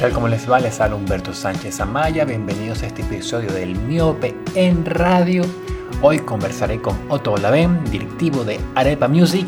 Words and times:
tal 0.00 0.12
como 0.14 0.28
les 0.28 0.50
va? 0.50 0.58
Les 0.58 0.80
habla 0.80 0.96
Humberto 0.96 1.34
Sánchez 1.34 1.78
Amaya. 1.78 2.24
Bienvenidos 2.24 2.82
a 2.82 2.86
este 2.86 3.02
episodio 3.02 3.52
del 3.52 3.74
Miope 3.74 4.34
en 4.54 4.86
Radio. 4.86 5.42
Hoy 6.00 6.20
conversaré 6.20 6.80
con 6.80 6.98
Otto 7.10 7.32
Olavén, 7.32 7.84
directivo 7.90 8.42
de 8.42 8.58
Arepa 8.76 9.08
Music 9.08 9.46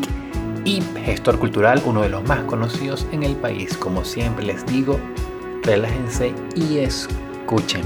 y 0.63 0.79
gestor 1.05 1.39
cultural, 1.39 1.81
uno 1.87 2.03
de 2.03 2.09
los 2.09 2.23
más 2.25 2.41
conocidos 2.41 3.07
en 3.11 3.23
el 3.23 3.35
país. 3.35 3.75
Como 3.75 4.05
siempre 4.05 4.45
les 4.45 4.63
digo, 4.67 4.99
relájense 5.63 6.35
y 6.55 6.77
escuchen. 6.77 7.81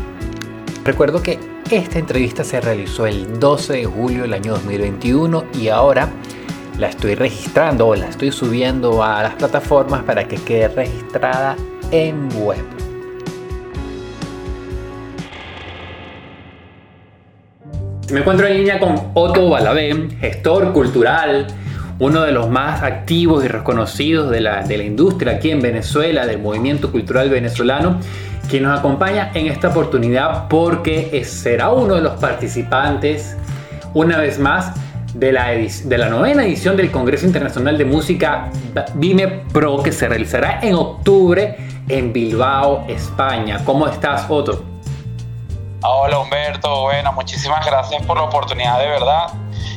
Recuerdo 0.83 1.23
que 1.23 1.39
esta 1.71 1.99
entrevista 1.99 2.43
se 2.43 2.59
realizó 2.59 3.07
el 3.07 3.39
12 3.39 3.73
de 3.73 3.85
julio 3.85 4.23
del 4.23 4.33
año 4.33 4.51
2021 4.55 5.45
y 5.53 5.69
ahora 5.69 6.09
la 6.77 6.89
estoy 6.89 7.15
registrando 7.15 7.87
o 7.87 7.95
la 7.95 8.09
estoy 8.09 8.33
subiendo 8.33 9.01
a 9.01 9.23
las 9.23 9.35
plataformas 9.35 10.03
para 10.03 10.27
que 10.27 10.35
quede 10.35 10.67
registrada 10.67 11.55
en 11.91 12.29
web. 12.43 12.63
Me 18.11 18.21
encuentro 18.21 18.47
en 18.47 18.57
línea 18.57 18.79
con 18.79 18.95
Otto 19.13 19.49
Balabé, 19.49 20.09
gestor 20.21 20.71
cultural, 20.71 21.47
uno 21.99 22.21
de 22.21 22.31
los 22.31 22.49
más 22.49 22.81
activos 22.81 23.43
y 23.43 23.47
reconocidos 23.47 24.31
de 24.31 24.39
la, 24.39 24.63
de 24.63 24.77
la 24.77 24.83
industria 24.83 25.33
aquí 25.33 25.51
en 25.51 25.61
Venezuela, 25.61 26.25
del 26.25 26.39
movimiento 26.39 26.91
cultural 26.91 27.29
venezolano, 27.29 27.99
quien 28.49 28.63
nos 28.63 28.79
acompaña 28.79 29.31
en 29.33 29.47
esta 29.47 29.69
oportunidad 29.69 30.47
porque 30.47 31.23
será 31.25 31.71
uno 31.71 31.95
de 31.95 32.01
los 32.01 32.13
participantes, 32.13 33.35
una 33.93 34.17
vez 34.17 34.39
más, 34.39 34.73
de 35.13 35.31
la, 35.31 35.49
de 35.49 35.97
la 35.97 36.09
novena 36.09 36.45
edición 36.45 36.77
del 36.77 36.91
Congreso 36.91 37.25
Internacional 37.25 37.77
de 37.77 37.85
Música 37.85 38.51
Vime 38.95 39.27
Pro 39.51 39.81
que 39.81 39.91
se 39.91 40.07
realizará 40.07 40.59
en 40.61 40.75
octubre 40.75 41.66
en 41.89 42.11
Bilbao, 42.11 42.85
España. 42.87 43.63
¿Cómo 43.63 43.87
estás, 43.87 44.25
Otto? 44.29 44.63
Hola 45.83 46.19
Humberto, 46.19 46.81
bueno, 46.81 47.13
muchísimas 47.13 47.65
gracias 47.65 48.01
por 48.05 48.17
la 48.17 48.23
oportunidad 48.23 48.79
de 48.79 48.87
verdad. 48.87 49.27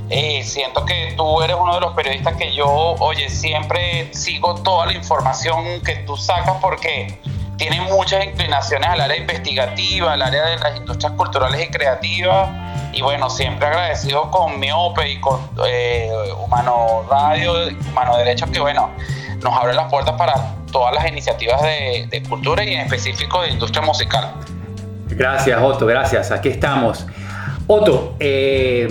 Eh, 0.09 0.43
siento 0.43 0.85
que 0.85 1.15
tú 1.17 1.41
eres 1.43 1.57
uno 1.61 1.75
de 1.75 1.81
los 1.81 1.93
periodistas 1.95 2.35
que 2.37 2.53
yo, 2.53 2.69
oye, 2.69 3.29
siempre 3.29 4.13
sigo 4.13 4.55
toda 4.57 4.87
la 4.87 4.95
información 4.95 5.81
que 5.85 5.97
tú 6.07 6.17
sacas 6.17 6.57
porque 6.61 7.21
tiene 7.57 7.81
muchas 7.83 8.25
inclinaciones 8.25 8.89
al 8.89 9.03
área 9.03 9.17
investigativa, 9.17 10.15
al 10.15 10.23
área 10.23 10.47
de 10.47 10.57
las 10.57 10.77
industrias 10.77 11.13
culturales 11.13 11.63
y 11.63 11.71
creativas. 11.71 12.49
Y 12.93 13.03
bueno, 13.03 13.31
siempre 13.31 13.69
agradecido 13.69 14.31
con 14.31 14.59
Miope 14.59 15.11
y 15.11 15.21
con 15.21 15.49
eh, 15.67 16.11
Humano 16.43 17.05
Radio, 17.09 17.69
Humano 17.91 18.17
Derechos, 18.17 18.51
que 18.51 18.59
bueno, 18.59 18.91
nos 19.43 19.55
abre 19.55 19.75
las 19.75 19.89
puertas 19.91 20.15
para 20.17 20.60
todas 20.71 20.95
las 20.95 21.09
iniciativas 21.09 21.61
de, 21.63 22.23
cultura 22.29 22.65
y 22.65 22.75
en 22.75 22.81
específico 22.81 23.43
de 23.43 23.51
industria 23.51 23.83
musical. 23.83 24.33
Gracias, 25.09 25.61
Otto, 25.61 25.87
gracias. 25.87 26.31
Aquí 26.31 26.49
estamos. 26.49 27.07
Otto, 27.67 28.15
eh, 28.21 28.89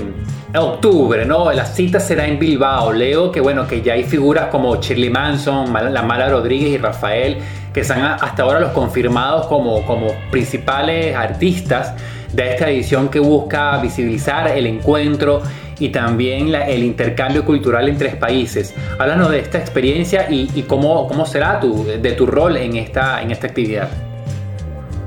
octubre, 0.55 1.25
¿no? 1.25 1.51
La 1.51 1.65
cita 1.65 1.99
será 1.99 2.27
en 2.27 2.39
Bilbao. 2.39 2.91
Leo 2.91 3.31
que, 3.31 3.39
bueno, 3.41 3.67
que 3.67 3.81
ya 3.81 3.93
hay 3.93 4.03
figuras 4.03 4.47
como 4.47 4.75
Shirley 4.77 5.09
Manson, 5.09 5.71
La 5.93 6.01
Mala 6.01 6.29
Rodríguez 6.29 6.69
y 6.69 6.77
Rafael, 6.77 7.37
que 7.73 7.81
están 7.81 8.03
hasta 8.03 8.43
ahora 8.43 8.59
los 8.59 8.71
confirmados 8.71 9.47
como, 9.47 9.85
como 9.85 10.07
principales 10.31 11.15
artistas 11.15 11.93
de 12.33 12.53
esta 12.53 12.69
edición 12.69 13.09
que 13.09 13.19
busca 13.19 13.77
visibilizar 13.77 14.47
el 14.49 14.67
encuentro 14.67 15.41
y 15.79 15.89
también 15.89 16.53
el 16.53 16.83
intercambio 16.83 17.45
cultural 17.45 17.89
entre 17.89 18.09
países. 18.11 18.73
Háblanos 18.99 19.31
de 19.31 19.39
esta 19.39 19.57
experiencia 19.57 20.27
y, 20.29 20.63
cómo, 20.63 21.07
cómo 21.07 21.25
será 21.25 21.59
tu, 21.59 21.85
de 21.85 22.11
tu 22.13 22.25
rol 22.25 22.57
en 22.57 22.75
esta, 22.75 23.21
en 23.21 23.31
esta 23.31 23.47
actividad. 23.47 23.89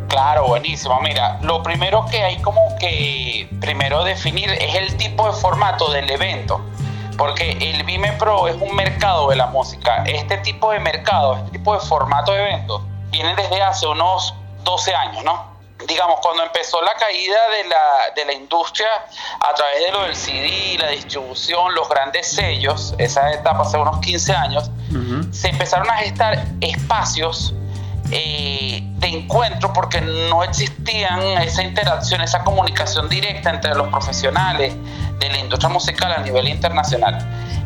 Claro, 0.08 0.46
buenísimo. 0.46 1.00
Mira, 1.00 1.38
lo 1.42 1.62
primero 1.62 2.04
que 2.10 2.22
hay 2.22 2.36
como 2.42 2.60
que 2.78 3.48
primero 3.60 4.04
definir 4.04 4.50
es 4.50 4.74
el 4.74 4.94
tipo 4.98 5.26
de 5.26 5.32
formato 5.32 5.90
del 5.90 6.10
evento. 6.10 6.60
Porque 7.16 7.52
el 7.52 7.82
Vime 7.84 8.12
Pro 8.12 8.48
es 8.48 8.56
un 8.60 8.74
mercado 8.74 9.30
de 9.30 9.36
la 9.36 9.46
música. 9.46 10.04
Este 10.04 10.36
tipo 10.38 10.70
de 10.70 10.80
mercado, 10.80 11.36
este 11.36 11.52
tipo 11.52 11.74
de 11.74 11.80
formato 11.80 12.32
de 12.32 12.42
evento, 12.42 12.84
viene 13.10 13.34
desde 13.36 13.62
hace 13.62 13.86
unos 13.86 14.34
12 14.64 14.94
años, 14.94 15.24
¿no? 15.24 15.51
Digamos, 15.86 16.20
cuando 16.20 16.42
empezó 16.42 16.80
la 16.82 16.94
caída 16.94 17.38
de 17.50 17.68
la, 17.68 18.14
de 18.14 18.24
la 18.24 18.32
industria 18.32 18.88
a 19.40 19.54
través 19.54 19.86
de 19.86 19.92
lo 19.92 20.02
del 20.04 20.16
CD, 20.16 20.76
la 20.78 20.88
distribución, 20.88 21.74
los 21.74 21.88
grandes 21.88 22.28
sellos, 22.28 22.94
esa 22.98 23.32
etapa 23.32 23.62
hace 23.62 23.78
unos 23.78 24.00
15 24.00 24.32
años, 24.32 24.70
se 25.30 25.48
empezaron 25.48 25.88
a 25.90 25.94
gestar 25.94 26.44
espacios 26.60 27.54
eh, 28.10 28.82
de 28.82 29.06
encuentro 29.08 29.72
porque 29.72 30.00
no 30.02 30.44
existían 30.44 31.20
esa 31.38 31.62
interacción, 31.62 32.20
esa 32.20 32.44
comunicación 32.44 33.08
directa 33.08 33.50
entre 33.50 33.74
los 33.74 33.88
profesionales 33.88 34.74
de 35.18 35.30
la 35.30 35.38
industria 35.38 35.70
musical 35.70 36.12
a 36.12 36.20
nivel 36.20 36.48
internacional. 36.48 37.18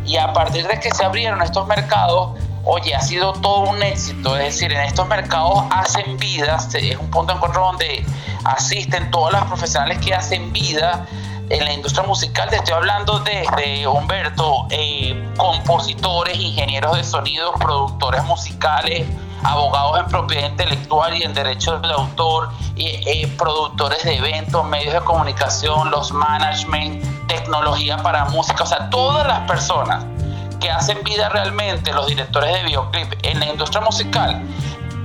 Y 0.05 0.19
a 0.19 0.33
partir 0.33 0.69
de 0.69 0.79
que 0.79 0.93
se 0.93 1.05
abrieron 1.05 1.43
estos 1.43 1.67
mercados, 1.67 2.39
oye, 2.67 2.95
ha 2.95 3.01
sido 3.01 3.33
todo 3.33 3.61
un 3.71 3.83
éxito. 3.83 4.37
Es 4.37 4.55
decir, 4.55 4.73
en 4.73 4.81
estos 4.81 5.07
mercados 5.09 5.65
hacen 5.71 6.17
vida, 6.19 6.59
es 6.75 6.97
un 6.99 7.11
punto 7.11 7.33
de 7.33 7.37
encuentro 7.37 7.65
donde 7.65 8.05
asisten 8.45 9.11
todas 9.11 9.33
las 9.33 9.45
profesionales 9.45 9.99
que 10.05 10.15
hacen 10.15 10.53
vida 10.53 11.07
en 11.49 11.65
la 11.65 11.73
industria 11.73 12.07
musical. 12.07 12.51
Te 12.51 12.57
estoy 12.57 12.75
hablando 12.75 13.21
desde 13.21 13.87
Humberto, 13.87 14.67
eh, 14.71 15.31
compositores, 15.37 16.37
ingenieros 16.37 16.97
de 16.97 17.05
sonidos, 17.05 17.55
productores 17.61 18.25
musicales, 18.25 19.07
abogados 19.45 20.01
en 20.01 20.07
propiedad 20.07 20.51
intelectual 20.51 21.17
y 21.17 21.23
en 21.23 21.35
derechos 21.35 21.81
de 21.83 21.93
autor, 21.93 22.51
eh, 22.77 23.33
productores 23.39 24.03
de 24.03 24.17
eventos, 24.17 24.65
medios 24.65 24.93
de 24.93 25.01
comunicación, 25.01 25.91
los 25.93 26.11
management, 26.11 27.29
tecnología 27.29 27.99
para 27.99 28.25
música, 28.25 28.65
o 28.65 28.67
sea, 28.67 28.91
todas 28.91 29.27
las 29.27 29.41
personas 29.41 30.05
que 30.61 30.71
hacen 30.71 31.03
vida 31.05 31.29
realmente 31.29 31.93
los 31.93 32.07
directores 32.07 32.53
de 32.53 32.63
videoclip 32.65 33.13
en 33.23 33.41
la 33.41 33.47
industria 33.47 33.81
musical 33.81 34.43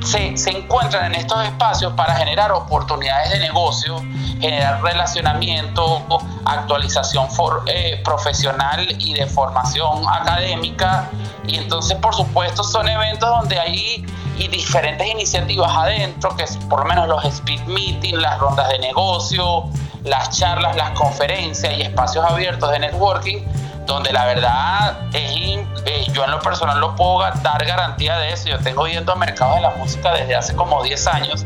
se, 0.03 0.35
se, 0.37 0.49
encuentran 0.49 1.05
en 1.05 1.15
estos 1.15 1.43
espacios 1.45 1.93
para 1.93 2.15
generar 2.15 2.51
oportunidades 2.51 3.31
de 3.31 3.39
negocio, 3.39 4.01
generar 4.39 4.81
relacionamiento, 4.81 6.01
actualización 6.45 7.27
eh, 7.67 8.01
profesional 8.03 8.87
y 8.99 9.13
de 9.13 9.27
formación 9.27 10.03
académica. 10.11 11.09
Y 11.45 11.57
entonces, 11.57 11.97
por 11.97 12.15
supuesto, 12.15 12.63
son 12.63 12.87
eventos 12.87 13.29
donde 13.29 13.59
hay 13.59 14.05
y 14.37 14.47
diferentes 14.47 15.07
iniciativas 15.07 15.71
adentro, 15.71 16.35
que 16.35 16.43
es 16.43 16.57
por 16.69 16.79
lo 16.79 16.85
menos 16.85 17.07
los 17.07 17.23
speed 17.25 17.61
meetings, 17.65 18.19
las 18.19 18.39
rondas 18.39 18.69
de 18.69 18.79
negocio, 18.79 19.65
las 20.03 20.35
charlas, 20.35 20.75
las 20.75 20.91
conferencias 20.91 21.77
y 21.77 21.83
espacios 21.83 22.25
abiertos 22.25 22.71
de 22.71 22.79
networking 22.79 23.43
donde 23.85 24.11
la 24.13 24.25
verdad 24.25 24.97
es 25.13 25.31
eh, 25.85 26.05
yo 26.13 26.23
en 26.23 26.31
lo 26.31 26.39
personal 26.39 26.79
lo 26.79 26.95
puedo 26.95 27.19
dar 27.19 27.65
garantía 27.65 28.17
de 28.17 28.33
eso. 28.33 28.49
Yo 28.49 28.59
tengo 28.59 28.87
yendo 28.87 29.11
al 29.13 29.19
mercado 29.19 29.55
de 29.55 29.61
la 29.61 29.71
música 29.71 30.13
desde 30.13 30.35
hace 30.35 30.55
como 30.55 30.83
10 30.83 31.07
años 31.07 31.43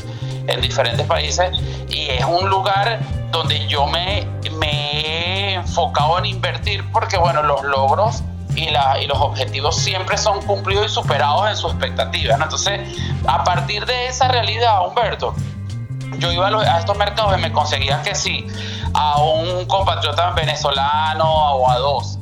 en 0.48 0.62
diferentes 0.62 1.06
países 1.08 1.52
y 1.90 2.10
es 2.10 2.26
un 2.26 2.50
lugar 2.50 3.00
donde 3.32 3.66
yo 3.68 3.88
me, 3.88 4.28
me 4.52 5.52
he 5.52 5.54
enfocado 5.54 6.20
en 6.20 6.26
invertir 6.26 6.84
porque 6.92 7.18
bueno, 7.18 7.44
los 7.44 7.64
logros 7.64 8.24
y, 8.56 8.70
la, 8.70 9.02
y 9.02 9.08
los 9.08 9.20
objetivos 9.20 9.76
siempre 9.76 10.18
son 10.18 10.42
cumplidos 10.44 10.86
y 10.86 10.90
superados 10.90 11.50
en 11.50 11.58
sus 11.58 11.72
expectativas. 11.72 12.40
Entonces, 12.40 12.82
a 13.28 13.44
partir 13.44 13.86
de 13.86 14.08
esa 14.08 14.28
realidad, 14.28 14.88
Humberto, 14.88 15.34
yo 16.20 16.32
iba 16.32 16.48
a, 16.48 16.80
estos 16.80 16.98
mercados 16.98 17.38
y 17.38 17.42
me 17.42 17.52
conseguía 17.52 18.02
que 18.02 18.16
sí, 18.16 18.48
a 18.94 19.20
un 19.22 19.66
compatriota 19.66 20.32
venezolano 20.32 21.26
o 21.26 21.70
a 21.70 21.78
dos 21.78 22.15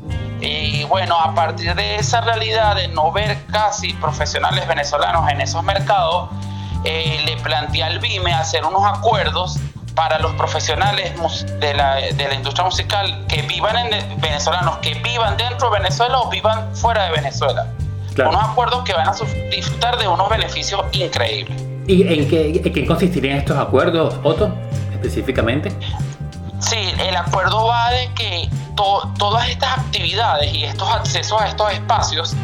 y 0.44 0.84
bueno, 0.84 1.18
a 1.18 1.34
partir 1.34 1.74
de 1.74 1.96
esa 1.96 2.22
realidad 2.22 2.76
de 2.76 2.90
no 2.90 3.12
ver 3.12 3.38
casi 3.52 3.94
profesionales 3.94 4.68
venezolanos 4.68 5.30
en 5.32 5.40
esos 5.40 5.64
mercados, 5.64 6.30
eh, 6.84 7.22
le 7.26 7.38
planteé 7.38 7.84
al 7.84 8.00
BIME 8.00 8.34
hacer 8.34 8.66
unos 8.66 8.84
acuerdos 8.86 9.58
para 9.96 10.20
los 10.20 10.34
profesionales 10.34 11.14
de 11.60 11.74
la, 11.74 11.96
de 11.96 12.28
la 12.28 12.34
industria 12.34 12.66
musical 12.66 13.26
que 13.28 13.44
vivan 13.44 13.78
en 13.78 14.20
venezolanos, 14.20 14.78
que 14.78 14.96
vivan 14.96 15.38
dentro 15.38 15.70
de 15.70 15.80
Venezuela 15.80 16.20
o 16.20 16.30
vivan 16.30 16.76
fuera 16.76 17.06
de 17.06 17.12
Venezuela. 17.12 17.68
Unos 18.18 18.44
acuerdos 18.44 18.84
que 18.84 18.94
van 18.94 19.08
a 19.08 19.14
disfrutar 19.50 19.98
de 19.98 20.08
unos 20.08 20.30
beneficios 20.30 20.82
increíbles. 20.92 21.58
¿Y 21.88 22.02
en 22.02 22.30
qué, 22.30 22.62
en 22.64 22.74
qué 22.74 22.86
consistirían 22.86 23.38
estos 23.38 23.58
acuerdos, 23.58 24.16
Otto, 24.24 24.54
específicamente? 24.94 25.72
Sí, 26.64 26.94
el 26.98 27.16
acuerdo 27.16 27.66
va 27.66 27.90
de 27.92 28.10
que 28.14 28.50
todas 28.76 29.50
estas 29.50 29.80
actividades 29.80 30.54
y 30.54 30.64
estos 30.64 30.90
accesos 30.90 31.42
a 31.42 31.50
estos 31.50 31.72
espacios 31.74 32.36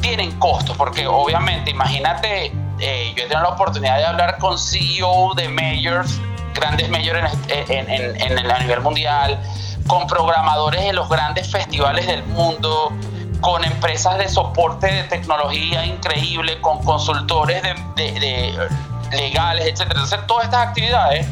tienen 0.00 0.30
costos, 0.38 0.76
porque 0.76 1.06
obviamente, 1.06 1.72
imagínate, 1.72 2.52
eh, 2.78 3.12
yo 3.16 3.24
he 3.24 3.26
tenido 3.26 3.42
la 3.42 3.48
oportunidad 3.48 3.98
de 3.98 4.04
hablar 4.04 4.38
con 4.38 4.56
CEO 4.56 5.34
de 5.34 5.48
majors, 5.48 6.20
grandes 6.54 6.88
majors 6.88 7.32
en, 7.48 7.90
en, 7.90 8.50
a 8.50 8.58
nivel 8.60 8.80
mundial, 8.82 9.40
con 9.88 10.06
programadores 10.06 10.84
de 10.84 10.92
los 10.92 11.08
grandes 11.08 11.50
festivales 11.50 12.06
del 12.06 12.22
mundo, 12.24 12.92
con 13.40 13.64
empresas 13.64 14.16
de 14.18 14.28
soporte 14.28 14.86
de 14.86 15.02
tecnología 15.04 15.84
increíble, 15.84 16.60
con 16.60 16.82
consultores 16.84 17.62
de, 17.96 18.68
legales, 19.10 19.66
etc. 19.66 19.80
Entonces, 19.90 20.20
todas 20.26 20.44
estas 20.44 20.68
actividades 20.68 21.26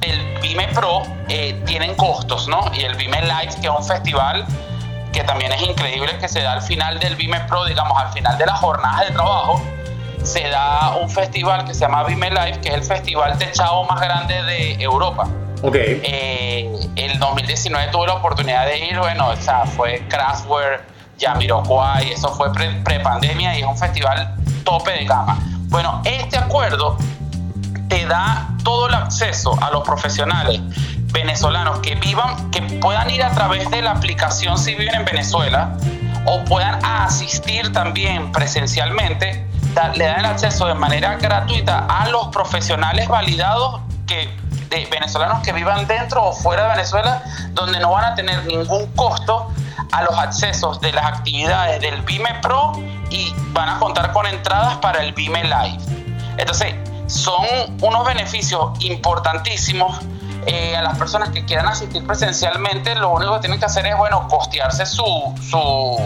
del 0.00 0.38
Vime 0.40 0.68
Pro 0.68 1.02
eh, 1.28 1.60
tienen 1.66 1.94
costos, 1.94 2.48
¿no? 2.48 2.70
Y 2.74 2.82
el 2.82 2.94
Vime 2.96 3.20
Live, 3.22 3.54
que 3.60 3.66
es 3.68 3.74
un 3.76 3.84
festival 3.84 4.46
que 5.12 5.24
también 5.24 5.52
es 5.52 5.62
increíble 5.62 6.16
que 6.18 6.28
se 6.28 6.42
da 6.42 6.52
al 6.52 6.62
final 6.62 6.98
del 7.00 7.16
Vime 7.16 7.40
Pro, 7.48 7.64
digamos, 7.64 8.00
al 8.00 8.12
final 8.12 8.38
de 8.38 8.46
la 8.46 8.54
jornada 8.56 9.04
de 9.04 9.10
trabajo, 9.10 9.62
se 10.22 10.48
da 10.48 10.96
un 11.00 11.08
festival 11.08 11.64
que 11.64 11.74
se 11.74 11.80
llama 11.80 12.04
Vime 12.04 12.30
Live, 12.30 12.60
que 12.60 12.68
es 12.68 12.74
el 12.74 12.82
festival 12.82 13.38
techado 13.38 13.84
más 13.84 14.00
grande 14.00 14.42
de 14.42 14.74
Europa. 14.82 15.28
Ok. 15.62 15.74
Eh, 15.74 16.70
el 16.96 17.18
2019 17.18 17.90
tuve 17.90 18.06
la 18.06 18.14
oportunidad 18.14 18.66
de 18.66 18.78
ir, 18.78 18.98
bueno, 18.98 19.28
o 19.28 19.36
sea, 19.36 19.64
fue 19.64 20.04
Kraftwerk, 20.08 20.82
Jamiroquai, 21.18 22.12
eso 22.12 22.28
fue 22.34 22.52
pre-pandemia 22.52 23.58
y 23.58 23.62
es 23.62 23.66
un 23.66 23.76
festival 23.76 24.36
tope 24.64 24.92
de 24.92 25.04
gama. 25.04 25.38
Bueno, 25.68 26.00
este 26.04 26.38
acuerdo 26.38 26.96
te 27.88 28.06
da 28.06 28.48
todo 28.62 28.88
el 28.88 28.94
acceso 28.94 29.58
a 29.62 29.70
los 29.70 29.82
profesionales 29.82 30.60
venezolanos 31.12 31.80
que 31.80 31.94
vivan, 31.94 32.50
que 32.50 32.62
puedan 32.62 33.10
ir 33.10 33.22
a 33.22 33.30
través 33.30 33.70
de 33.70 33.82
la 33.82 33.92
aplicación 33.92 34.58
si 34.58 34.74
viven 34.74 34.94
en 34.94 35.04
Venezuela 35.04 35.76
o 36.26 36.44
puedan 36.44 36.84
asistir 36.84 37.72
también 37.72 38.30
presencialmente, 38.32 39.46
le 39.94 40.04
dan 40.04 40.20
el 40.20 40.26
acceso 40.26 40.66
de 40.66 40.74
manera 40.74 41.16
gratuita 41.16 41.86
a 41.86 42.08
los 42.08 42.28
profesionales 42.28 43.08
validados 43.08 43.80
que 44.06 44.28
de 44.68 44.86
venezolanos 44.90 45.42
que 45.42 45.52
vivan 45.52 45.86
dentro 45.86 46.24
o 46.24 46.32
fuera 46.32 46.64
de 46.64 46.68
Venezuela, 46.70 47.22
donde 47.52 47.80
no 47.80 47.92
van 47.92 48.04
a 48.04 48.14
tener 48.14 48.44
ningún 48.44 48.86
costo 48.92 49.50
a 49.92 50.02
los 50.02 50.18
accesos 50.18 50.80
de 50.80 50.92
las 50.92 51.06
actividades 51.06 51.80
del 51.80 52.02
Vime 52.02 52.34
Pro 52.42 52.72
y 53.10 53.32
van 53.52 53.70
a 53.70 53.78
contar 53.78 54.12
con 54.12 54.26
entradas 54.26 54.76
para 54.76 55.02
el 55.02 55.14
Vime 55.14 55.44
Live. 55.44 55.78
Entonces, 56.36 56.74
son 57.08 57.76
unos 57.80 58.06
beneficios 58.06 58.72
importantísimos 58.80 59.98
eh, 60.46 60.76
a 60.76 60.82
las 60.82 60.96
personas 60.96 61.30
que 61.30 61.44
quieran 61.44 61.66
asistir 61.66 62.06
presencialmente, 62.06 62.94
lo 62.94 63.10
único 63.10 63.34
que 63.34 63.40
tienen 63.40 63.58
que 63.58 63.66
hacer 63.66 63.86
es, 63.86 63.96
bueno, 63.96 64.26
costearse 64.28 64.86
su, 64.86 65.04
su, 65.42 65.98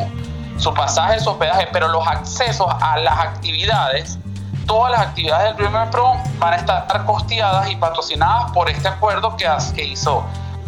su 0.58 0.74
pasaje, 0.74 1.20
su 1.20 1.30
hospedaje, 1.30 1.68
pero 1.72 1.88
los 1.88 2.06
accesos 2.06 2.66
a 2.80 2.98
las 2.98 3.18
actividades, 3.18 4.18
todas 4.66 4.92
las 4.92 5.00
actividades 5.02 5.44
del 5.48 5.56
Primer 5.56 5.90
Pro 5.90 6.14
van 6.38 6.54
a 6.54 6.56
estar 6.56 7.04
costeadas 7.04 7.70
y 7.70 7.76
patrocinadas 7.76 8.50
por 8.52 8.68
este 8.70 8.88
acuerdo 8.88 9.36
que, 9.36 9.46
que 9.74 9.84
hizo 9.84 10.24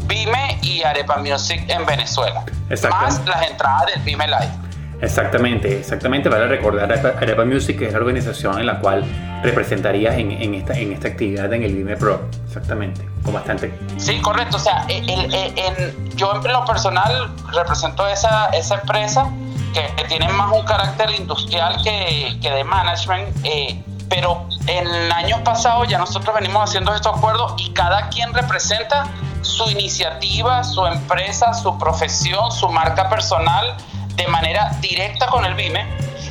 Vime 0.06 0.58
y 0.62 0.82
Arepa 0.82 1.16
Music 1.16 1.64
en 1.68 1.86
Venezuela. 1.86 2.44
Más 2.90 3.24
las 3.24 3.50
entradas 3.50 3.86
del 3.86 4.02
Vime 4.02 4.26
Live. 4.26 4.63
Exactamente, 5.00 5.78
exactamente. 5.78 6.28
Vale 6.28 6.46
recordar, 6.46 6.92
Arepa 6.92 7.44
Music 7.44 7.80
es 7.82 7.92
la 7.92 7.98
organización 7.98 8.58
en 8.58 8.66
la 8.66 8.78
cual 8.80 9.04
representarías 9.42 10.14
en, 10.16 10.32
en, 10.32 10.54
esta, 10.54 10.74
en 10.74 10.92
esta 10.92 11.08
actividad 11.08 11.52
en 11.52 11.62
el 11.62 11.74
Vime 11.74 11.96
Pro. 11.96 12.22
Exactamente, 12.46 13.06
con 13.22 13.34
bastante. 13.34 13.78
Sí, 13.96 14.20
correcto. 14.20 14.56
O 14.56 14.60
sea, 14.60 14.84
en, 14.88 16.16
yo 16.16 16.34
en 16.34 16.52
lo 16.52 16.64
personal 16.64 17.30
represento 17.52 18.06
esa, 18.08 18.46
esa 18.48 18.76
empresa 18.76 19.30
que, 19.72 20.04
tiene 20.04 20.28
más 20.28 20.52
un 20.52 20.64
carácter 20.64 21.10
industrial 21.18 21.76
que, 21.82 22.38
que 22.40 22.50
de 22.50 22.64
management. 22.64 23.28
Eh, 23.44 23.82
pero 24.08 24.46
en 24.66 24.86
el 24.86 25.12
año 25.12 25.42
pasado 25.42 25.84
ya 25.84 25.98
nosotros 25.98 26.34
venimos 26.34 26.68
haciendo 26.68 26.94
estos 26.94 27.16
acuerdos 27.16 27.54
y 27.58 27.72
cada 27.72 28.08
quien 28.10 28.32
representa 28.32 29.08
su 29.40 29.68
iniciativa, 29.70 30.62
su 30.62 30.86
empresa, 30.86 31.52
su 31.52 31.76
profesión, 31.78 32.52
su 32.52 32.68
marca 32.68 33.08
personal 33.08 33.76
de 34.16 34.26
manera 34.28 34.70
directa 34.80 35.26
con 35.26 35.44
el 35.44 35.54
BIME, 35.54 35.86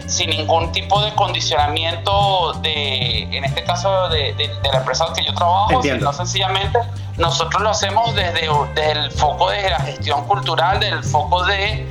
sin 0.08 0.30
ningún 0.30 0.72
tipo 0.72 1.02
de 1.02 1.14
condicionamiento 1.16 2.54
de, 2.62 3.24
en 3.24 3.46
este 3.46 3.64
caso, 3.64 4.10
de, 4.10 4.36
la 4.72 4.80
empresa 4.80 5.06
que 5.16 5.24
yo 5.26 5.34
trabajo, 5.34 5.82
sino 5.82 6.14
sencillamente 6.14 6.80
nosotros 7.18 7.62
lo 7.62 7.70
hacemos 7.70 8.14
desde, 8.16 8.50
desde 8.76 8.92
el 8.92 9.12
foco 9.12 9.50
de 9.50 9.70
la 9.70 9.80
gestión 9.80 10.26
cultural, 10.26 10.80
del 10.80 11.04
foco 11.04 11.44
de 11.46 11.88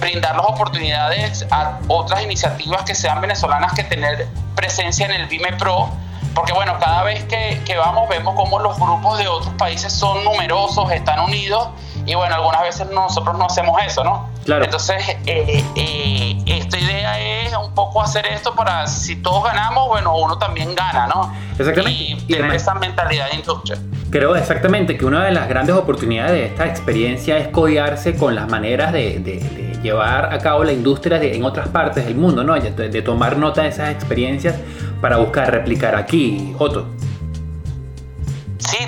brindar 0.00 0.36
las 0.36 0.46
oportunidades 0.46 1.46
a 1.50 1.78
otras 1.88 2.22
iniciativas 2.22 2.82
que 2.82 2.94
sean 2.94 3.20
venezolanas 3.20 3.72
que 3.74 3.84
tener 3.84 4.28
presencia 4.54 5.06
en 5.06 5.12
el 5.12 5.26
BIME 5.26 5.52
Pro, 5.54 5.88
porque 6.34 6.52
bueno, 6.52 6.78
cada 6.80 7.04
vez 7.04 7.24
que, 7.24 7.62
que 7.64 7.76
vamos 7.76 8.08
vemos 8.08 8.34
cómo 8.34 8.58
los 8.58 8.76
grupos 8.78 9.18
de 9.18 9.28
otros 9.28 9.54
países 9.54 9.92
son 9.92 10.24
numerosos, 10.24 10.90
están 10.90 11.20
unidos 11.20 11.68
y 12.06 12.14
bueno, 12.14 12.34
algunas 12.34 12.62
veces 12.62 12.90
nosotros 12.90 13.36
no 13.38 13.46
hacemos 13.46 13.80
eso, 13.86 14.04
¿no? 14.04 14.28
Claro. 14.44 14.64
Entonces, 14.64 14.96
eh, 15.26 15.64
eh, 15.74 16.42
esta 16.46 16.78
idea 16.78 17.18
es 17.18 17.54
un 17.56 17.74
poco 17.74 18.02
hacer 18.02 18.26
esto 18.26 18.54
para, 18.54 18.86
si 18.86 19.16
todos 19.16 19.44
ganamos, 19.44 19.88
bueno, 19.88 20.16
uno 20.16 20.36
también 20.36 20.74
gana, 20.74 21.06
¿no? 21.06 21.32
Exactamente. 21.58 21.92
Y, 21.92 22.16
tener 22.26 22.52
esa 22.54 22.74
mentalidad 22.74 23.30
de 23.30 23.36
industria. 23.36 23.78
Creo 24.10 24.36
exactamente 24.36 24.96
que 24.96 25.04
una 25.04 25.24
de 25.24 25.32
las 25.32 25.48
grandes 25.48 25.74
oportunidades 25.74 26.32
de 26.32 26.46
esta 26.46 26.66
experiencia 26.66 27.38
es 27.38 27.48
codiarse 27.48 28.16
con 28.16 28.34
las 28.34 28.48
maneras 28.48 28.92
de, 28.92 29.78
llevar 29.82 30.32
a 30.32 30.38
cabo 30.38 30.64
la 30.64 30.72
industria 30.72 31.22
en 31.22 31.44
otras 31.44 31.68
partes 31.68 32.06
del 32.06 32.14
mundo, 32.14 32.42
¿no? 32.42 32.54
De, 32.54 32.70
de 32.70 33.02
tomar 33.02 33.36
nota 33.36 33.62
de 33.62 33.68
esas 33.68 33.90
experiencias 33.90 34.56
para 35.00 35.16
buscar 35.16 35.50
replicar 35.50 35.94
aquí, 35.94 36.54
Otto. 36.58 36.86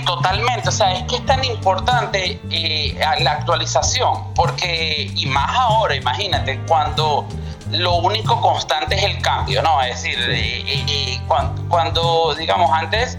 Totalmente. 0.06 0.68
O 0.68 0.72
sea, 0.72 0.92
es 0.92 1.02
que 1.04 1.16
es 1.16 1.26
tan 1.26 1.44
importante 1.44 2.40
eh, 2.50 2.98
la 3.20 3.32
actualización, 3.32 4.32
porque, 4.34 5.10
y 5.14 5.26
más 5.26 5.50
ahora, 5.56 5.96
imagínate, 5.96 6.60
cuando 6.68 7.26
lo 7.72 7.96
único 7.96 8.40
constante 8.40 8.94
es 8.94 9.02
el 9.02 9.20
cambio, 9.20 9.62
¿no? 9.62 9.82
Es 9.82 10.02
decir, 10.02 10.18
eh, 10.30 10.62
eh, 10.88 11.20
cuando, 11.68 12.34
digamos, 12.38 12.70
antes, 12.72 13.18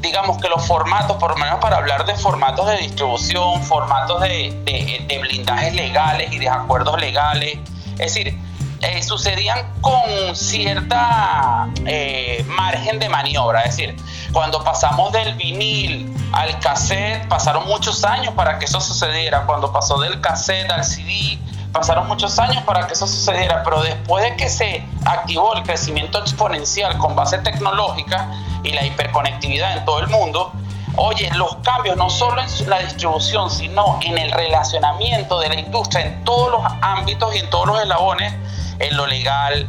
digamos 0.00 0.38
que 0.38 0.48
los 0.48 0.64
formatos, 0.64 1.16
por 1.16 1.32
lo 1.32 1.36
menos 1.36 1.58
para 1.58 1.78
hablar 1.78 2.06
de 2.06 2.14
formatos 2.14 2.68
de 2.68 2.78
distribución, 2.78 3.62
formatos 3.64 4.20
de, 4.20 5.04
de 5.08 5.18
blindajes 5.18 5.74
legales 5.74 6.32
y 6.32 6.38
de 6.38 6.48
acuerdos 6.48 7.00
legales, 7.00 7.58
es 7.98 8.14
decir, 8.14 8.38
eh, 8.82 9.02
sucedían 9.02 9.66
con 9.80 10.36
cierta 10.36 11.68
eh, 11.86 12.44
margen 12.46 12.98
de 12.98 13.08
maniobra. 13.08 13.62
Es 13.62 13.76
decir, 13.76 13.96
cuando 14.36 14.62
pasamos 14.62 15.12
del 15.12 15.32
vinil 15.32 16.14
al 16.30 16.60
cassette, 16.60 17.26
pasaron 17.26 17.66
muchos 17.66 18.04
años 18.04 18.34
para 18.34 18.58
que 18.58 18.66
eso 18.66 18.82
sucediera. 18.82 19.46
Cuando 19.46 19.72
pasó 19.72 19.98
del 19.98 20.20
cassette 20.20 20.70
al 20.70 20.84
CD, 20.84 21.38
pasaron 21.72 22.06
muchos 22.06 22.38
años 22.38 22.62
para 22.64 22.86
que 22.86 22.92
eso 22.92 23.06
sucediera. 23.06 23.62
Pero 23.64 23.80
después 23.80 24.22
de 24.24 24.36
que 24.36 24.50
se 24.50 24.84
activó 25.06 25.54
el 25.54 25.62
crecimiento 25.62 26.18
exponencial 26.18 26.98
con 26.98 27.16
base 27.16 27.38
tecnológica 27.38 28.30
y 28.62 28.72
la 28.72 28.84
hiperconectividad 28.84 29.78
en 29.78 29.86
todo 29.86 30.00
el 30.00 30.08
mundo, 30.08 30.52
Oye, 30.98 31.30
los 31.34 31.56
cambios 31.56 31.94
no 31.98 32.08
solo 32.08 32.40
en 32.40 32.70
la 32.70 32.78
distribución, 32.78 33.50
sino 33.50 33.98
en 34.00 34.16
el 34.16 34.32
relacionamiento 34.32 35.38
de 35.40 35.50
la 35.50 35.60
industria 35.60 36.06
en 36.06 36.24
todos 36.24 36.50
los 36.50 36.62
ámbitos 36.80 37.34
y 37.36 37.40
en 37.40 37.50
todos 37.50 37.66
los 37.66 37.80
eslabones 37.80 38.32
en 38.78 38.96
lo 38.96 39.06
legal. 39.06 39.68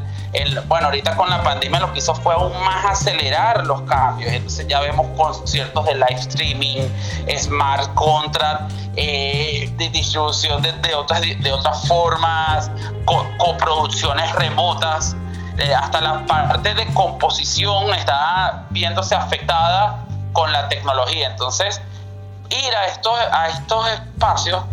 Bueno, 0.67 0.87
ahorita 0.87 1.15
con 1.15 1.29
la 1.29 1.41
pandemia 1.43 1.79
lo 1.79 1.91
que 1.93 1.99
hizo 1.99 2.13
fue 2.13 2.33
aún 2.33 2.51
más 2.63 2.85
acelerar 2.85 3.65
los 3.65 3.81
cambios. 3.83 4.31
Entonces 4.31 4.67
ya 4.67 4.79
vemos 4.79 5.07
conciertos 5.17 5.85
de 5.85 5.95
live 5.95 6.19
streaming, 6.19 6.89
smart 7.37 7.93
contract, 7.93 8.71
eh, 8.95 9.71
de 9.77 9.89
distribución 9.89 10.61
de, 10.61 10.95
otras, 10.95 11.21
de 11.21 11.51
otras 11.51 11.87
formas, 11.87 12.71
coproducciones 13.37 14.33
remotas. 14.35 15.15
Eh, 15.57 15.73
hasta 15.73 16.01
la 16.01 16.25
parte 16.25 16.73
de 16.75 16.85
composición 16.93 17.93
está 17.93 18.65
viéndose 18.69 19.15
afectada 19.15 20.05
con 20.33 20.51
la 20.51 20.69
tecnología. 20.69 21.29
Entonces, 21.31 21.81
ir 22.49 22.75
a 22.75 22.87
estos, 22.87 23.17
a 23.31 23.47
estos 23.47 23.87
espacios 23.89 24.63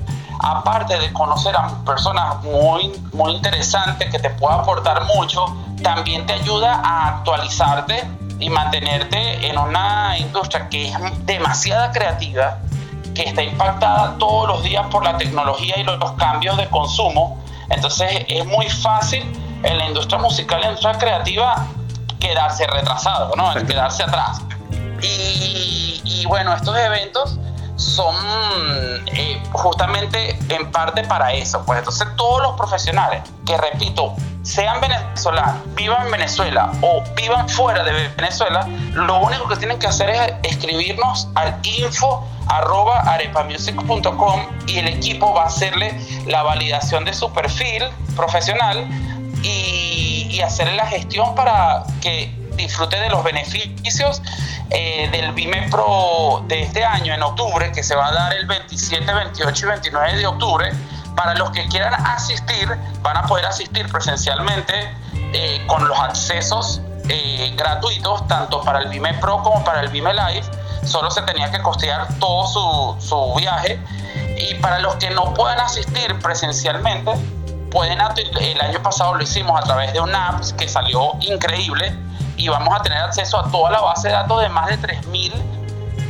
aparte 0.45 0.99
de 0.99 1.11
conocer 1.15 1.57
a 1.57 1.69
personas 1.87 2.43
muy, 2.43 2.93
muy 3.13 3.33
interesantes 3.33 4.11
que 4.11 4.19
te 4.19 4.29
puedan 4.29 4.61
aportar 4.61 5.03
mucho, 5.05 5.47
también 5.83 6.27
te 6.27 6.35
ayuda 6.35 6.83
a 6.85 7.09
actualizarte 7.09 8.05
y 8.39 8.51
mantenerte 8.51 9.47
en 9.49 9.57
una 9.57 10.19
industria 10.19 10.69
que 10.69 10.89
es 10.89 10.97
demasiado 11.25 11.91
creativa, 11.93 12.59
que 13.15 13.23
está 13.23 13.43
impactada 13.43 14.19
todos 14.19 14.49
los 14.49 14.63
días 14.63 14.87
por 14.89 15.03
la 15.03 15.17
tecnología 15.17 15.79
y 15.79 15.85
los, 15.85 16.13
cambios 16.13 16.59
de 16.59 16.69
consumo. 16.69 17.43
Entonces 17.71 18.27
es 18.29 18.45
muy 18.45 18.69
fácil 18.69 19.23
en 19.63 19.79
la 19.79 19.87
industria 19.87 20.19
musical, 20.19 20.59
en 20.59 20.65
la 20.65 20.69
industria 20.73 20.99
creativa, 20.99 21.67
quedarse 22.21 22.67
retrasado, 22.67 23.33
¿no? 23.35 23.55
quedarse 23.67 24.03
atrás. 24.03 24.43
Y, 25.01 26.03
y 26.05 26.27
bueno, 26.27 26.53
estos 26.53 26.77
eventos 26.77 27.39
son 27.77 28.15
eh, 29.07 29.43
justamente 29.53 30.39
en 30.49 30.71
parte 30.71 31.05
para 31.05 31.33
eso. 31.33 31.63
Pues 31.65 31.79
entonces 31.79 32.07
todos 32.17 32.43
los 32.43 32.57
profesionales 32.57 33.23
que, 33.45 33.57
repito, 33.57 34.15
sean 34.43 34.81
venezolanos, 34.81 35.55
vivan 35.75 36.07
en 36.07 36.13
Venezuela 36.13 36.73
o 36.83 37.03
vivan 37.17 37.49
fuera 37.49 37.83
de 37.83 38.09
Venezuela, 38.17 38.69
lo 38.93 39.19
único 39.19 39.49
que 39.49 39.57
tienen 39.57 39.79
que 39.79 39.87
hacer 39.87 40.11
es 40.11 40.33
escribirnos 40.43 41.29
al 41.35 41.59
info 41.63 42.27
arroba 42.49 43.01
arepamusic.com 43.01 44.41
y 44.67 44.79
el 44.79 44.89
equipo 44.89 45.33
va 45.33 45.45
a 45.45 45.47
hacerle 45.47 45.99
la 46.27 46.43
validación 46.43 47.07
de 47.07 47.15
su 47.15 47.33
perfil 47.33 47.85
profesional 48.15 48.87
y, 49.43 50.29
y 50.31 50.41
hacerle 50.43 50.77
la 50.77 50.87
gestión 50.87 51.35
para 51.35 51.85
que 52.03 52.44
disfrute 52.57 52.99
de 52.99 53.09
los 53.09 53.23
beneficios 53.25 54.23
eh, 54.71 55.09
del 55.13 55.33
Vime 55.33 55.69
Pro 55.71 56.43
de 56.47 56.63
este 56.63 56.85
año 56.85 57.15
en 57.15 57.23
octubre, 57.23 57.71
que 57.73 57.83
se 57.83 57.95
va 57.95 58.09
a 58.09 58.13
dar 58.13 58.33
el 58.35 58.47
27, 58.47 59.13
28 59.13 59.67
y 59.67 59.69
29 59.69 60.17
de 60.17 60.27
octubre. 60.27 60.73
Para 61.17 61.35
los 61.35 61.51
que 61.51 61.67
quieran 61.69 61.95
asistir, 62.07 62.69
van 63.03 63.17
a 63.17 63.27
poder 63.27 63.47
asistir 63.47 63.89
presencialmente 63.91 64.91
eh, 65.33 65.63
con 65.67 65.87
los 65.87 65.99
accesos 65.99 66.81
eh, 67.09 67.53
gratuitos, 67.57 68.27
tanto 68.27 68.63
para 68.63 68.81
el 68.81 68.89
Vime 68.89 69.15
Pro 69.15 69.43
como 69.43 69.63
para 69.65 69.81
el 69.83 69.89
Vime 69.89 70.13
Live. 70.13 70.45
Solo 70.85 71.11
se 71.11 71.23
tenía 71.23 71.51
que 71.51 71.61
costear 71.63 72.09
todo 72.19 72.47
su, 72.47 73.07
su 73.07 73.35
viaje. 73.35 73.79
Y 74.37 74.55
para 74.57 74.81
los 74.81 74.97
que 74.97 75.11
no 75.11 75.33
puedan 75.35 75.61
asistir 75.61 76.19
presencialmente, 76.19 77.13
pueden 77.71 77.99
el 78.41 78.61
año 78.61 78.83
pasado 78.83 79.15
lo 79.15 79.23
hicimos 79.23 79.61
a 79.61 79.65
través 79.65 79.93
de 79.93 80.01
una 80.01 80.29
app 80.29 80.45
que 80.57 80.69
salió 80.69 81.13
increíble 81.21 81.93
y 82.37 82.49
vamos 82.49 82.75
a 82.79 82.83
tener 82.83 82.99
acceso 82.99 83.39
a 83.39 83.51
toda 83.51 83.71
la 83.71 83.81
base 83.81 84.09
de 84.09 84.15
datos 84.15 84.41
de 84.41 84.49
más 84.49 84.69
de 84.69 84.79
3.000 84.79 85.33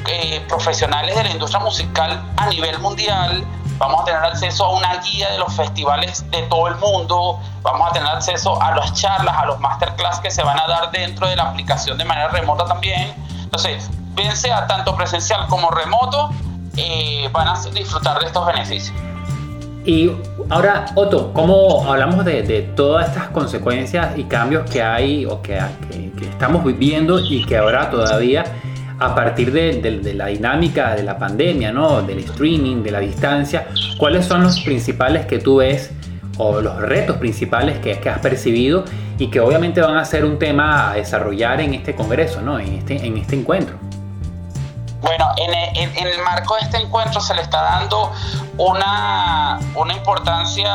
eh, 0.06 0.44
profesionales 0.48 1.16
de 1.16 1.24
la 1.24 1.30
industria 1.30 1.60
musical 1.60 2.22
a 2.36 2.46
nivel 2.46 2.78
mundial. 2.78 3.44
Vamos 3.78 4.02
a 4.02 4.04
tener 4.04 4.24
acceso 4.24 4.64
a 4.64 4.70
una 4.70 4.96
guía 4.98 5.30
de 5.30 5.38
los 5.38 5.52
festivales 5.54 6.28
de 6.30 6.42
todo 6.42 6.68
el 6.68 6.76
mundo. 6.76 7.40
Vamos 7.62 7.90
a 7.90 7.92
tener 7.92 8.08
acceso 8.08 8.60
a 8.60 8.74
las 8.74 8.92
charlas, 8.94 9.36
a 9.36 9.46
los 9.46 9.58
masterclass 9.60 10.20
que 10.20 10.30
se 10.30 10.42
van 10.42 10.58
a 10.58 10.66
dar 10.66 10.90
dentro 10.90 11.26
de 11.26 11.36
la 11.36 11.44
aplicación 11.44 11.98
de 11.98 12.04
manera 12.04 12.28
remota 12.28 12.64
también. 12.64 13.14
Entonces, 13.42 13.88
bien 14.14 14.36
sea 14.36 14.66
tanto 14.66 14.94
presencial 14.94 15.46
como 15.48 15.70
remoto, 15.70 16.30
eh, 16.76 17.28
van 17.32 17.48
a 17.48 17.60
disfrutar 17.72 18.18
de 18.20 18.26
estos 18.26 18.46
beneficios. 18.46 19.13
Y 19.84 20.10
ahora, 20.48 20.86
Otto, 20.94 21.32
¿cómo 21.34 21.84
hablamos 21.86 22.24
de, 22.24 22.72
todas 22.74 23.08
estas 23.08 23.28
consecuencias 23.28 24.16
y 24.16 24.24
cambios 24.24 24.68
que 24.70 24.82
hay 24.82 25.26
o 25.26 25.42
que, 25.42 25.60
estamos 26.22 26.64
viviendo 26.64 27.20
y 27.20 27.44
que 27.44 27.58
ahora 27.58 27.90
todavía, 27.90 28.44
a 28.98 29.14
partir 29.14 29.52
de, 29.52 30.14
la 30.14 30.26
dinámica 30.26 30.94
de 30.94 31.02
la 31.02 31.18
pandemia, 31.18 31.70
¿no? 31.70 32.00
del 32.00 32.20
streaming, 32.20 32.82
de 32.82 32.92
la 32.92 33.00
distancia, 33.00 33.68
¿cuáles 33.98 34.24
son 34.24 34.42
los 34.42 34.60
principales 34.60 35.26
que 35.26 35.38
tú 35.38 35.56
ves 35.56 35.90
o 36.38 36.60
los 36.60 36.76
retos 36.78 37.18
principales 37.18 37.78
que, 37.78 37.98
que 38.00 38.08
has 38.08 38.18
percibido 38.20 38.84
y 39.18 39.28
que 39.28 39.38
obviamente 39.40 39.80
van 39.82 39.96
a 39.96 40.04
ser 40.04 40.24
un 40.24 40.38
tema 40.38 40.90
a 40.90 40.94
desarrollar 40.94 41.60
en 41.60 41.74
este 41.74 41.94
congreso, 41.94 42.40
¿no? 42.40 42.58
en, 42.58 42.72
este, 42.72 43.06
en 43.06 43.18
este 43.18 43.36
encuentro? 43.36 43.76
Bueno, 45.04 45.26
en, 45.36 46.06
el 46.06 46.22
marco 46.24 46.54
de 46.54 46.62
este 46.62 46.78
encuentro 46.78 47.20
se 47.20 47.34
le 47.34 47.42
está 47.42 47.60
dando 47.60 48.10
una, 48.56 49.58
una 49.74 49.94
importancia, 49.94 50.70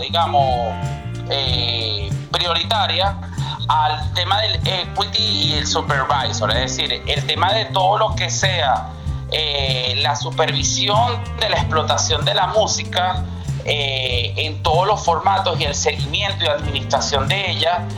digamos, 0.00 0.74
eh, 1.30 2.10
prioritaria 2.30 3.18
al 3.68 4.12
tema 4.14 4.40
del 4.42 4.60
equity 4.66 5.22
y 5.22 5.54
el 5.54 5.66
supervisor, 5.66 6.50
es 6.52 6.76
decir, 6.76 7.02
el 7.06 7.26
tema 7.26 7.52
de 7.52 7.66
todo 7.66 7.98
lo 7.98 8.14
que 8.14 8.30
sea 8.30 8.90
eh, 9.32 9.94
la 10.02 10.14
supervisión 10.14 11.20
de 11.40 11.48
la 11.50 11.56
explotación 11.56 12.24
de 12.24 12.34
la 12.34 12.46
música 12.48 13.24
eh, 13.64 14.32
en 14.36 14.62
todos 14.62 14.86
los 14.86 15.04
formatos 15.04 15.60
y 15.60 15.64
el 15.64 15.74
seguimiento 15.74 16.44
y 16.44 16.46
administración 16.46 17.26
de 17.26 17.50
ella 17.50 17.88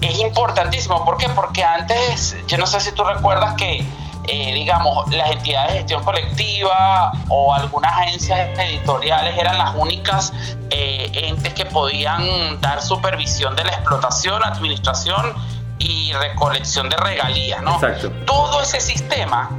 es 0.00 0.18
importantísimo. 0.18 1.04
¿Por 1.04 1.16
qué? 1.16 1.28
Porque 1.28 1.62
antes, 1.62 2.36
yo 2.48 2.58
no 2.58 2.66
sé 2.66 2.80
si 2.80 2.90
tú 2.90 3.04
recuerdas 3.04 3.54
que 3.54 3.86
eh, 4.26 4.54
digamos, 4.54 5.06
las 5.14 5.30
entidades 5.30 5.72
de 5.72 5.78
gestión 5.78 6.02
colectiva 6.02 7.12
o 7.28 7.52
algunas 7.52 7.92
agencias 7.92 8.58
editoriales 8.58 9.36
eran 9.36 9.58
las 9.58 9.74
únicas 9.74 10.32
eh, 10.70 11.10
entes 11.12 11.52
que 11.52 11.66
podían 11.66 12.60
dar 12.60 12.80
supervisión 12.80 13.54
de 13.54 13.64
la 13.64 13.72
explotación, 13.72 14.42
administración 14.42 15.34
y 15.78 16.12
recolección 16.14 16.88
de 16.88 16.96
regalías, 16.96 17.62
¿no? 17.62 17.78
Todo 18.24 18.62
ese 18.62 18.80
sistema 18.80 19.50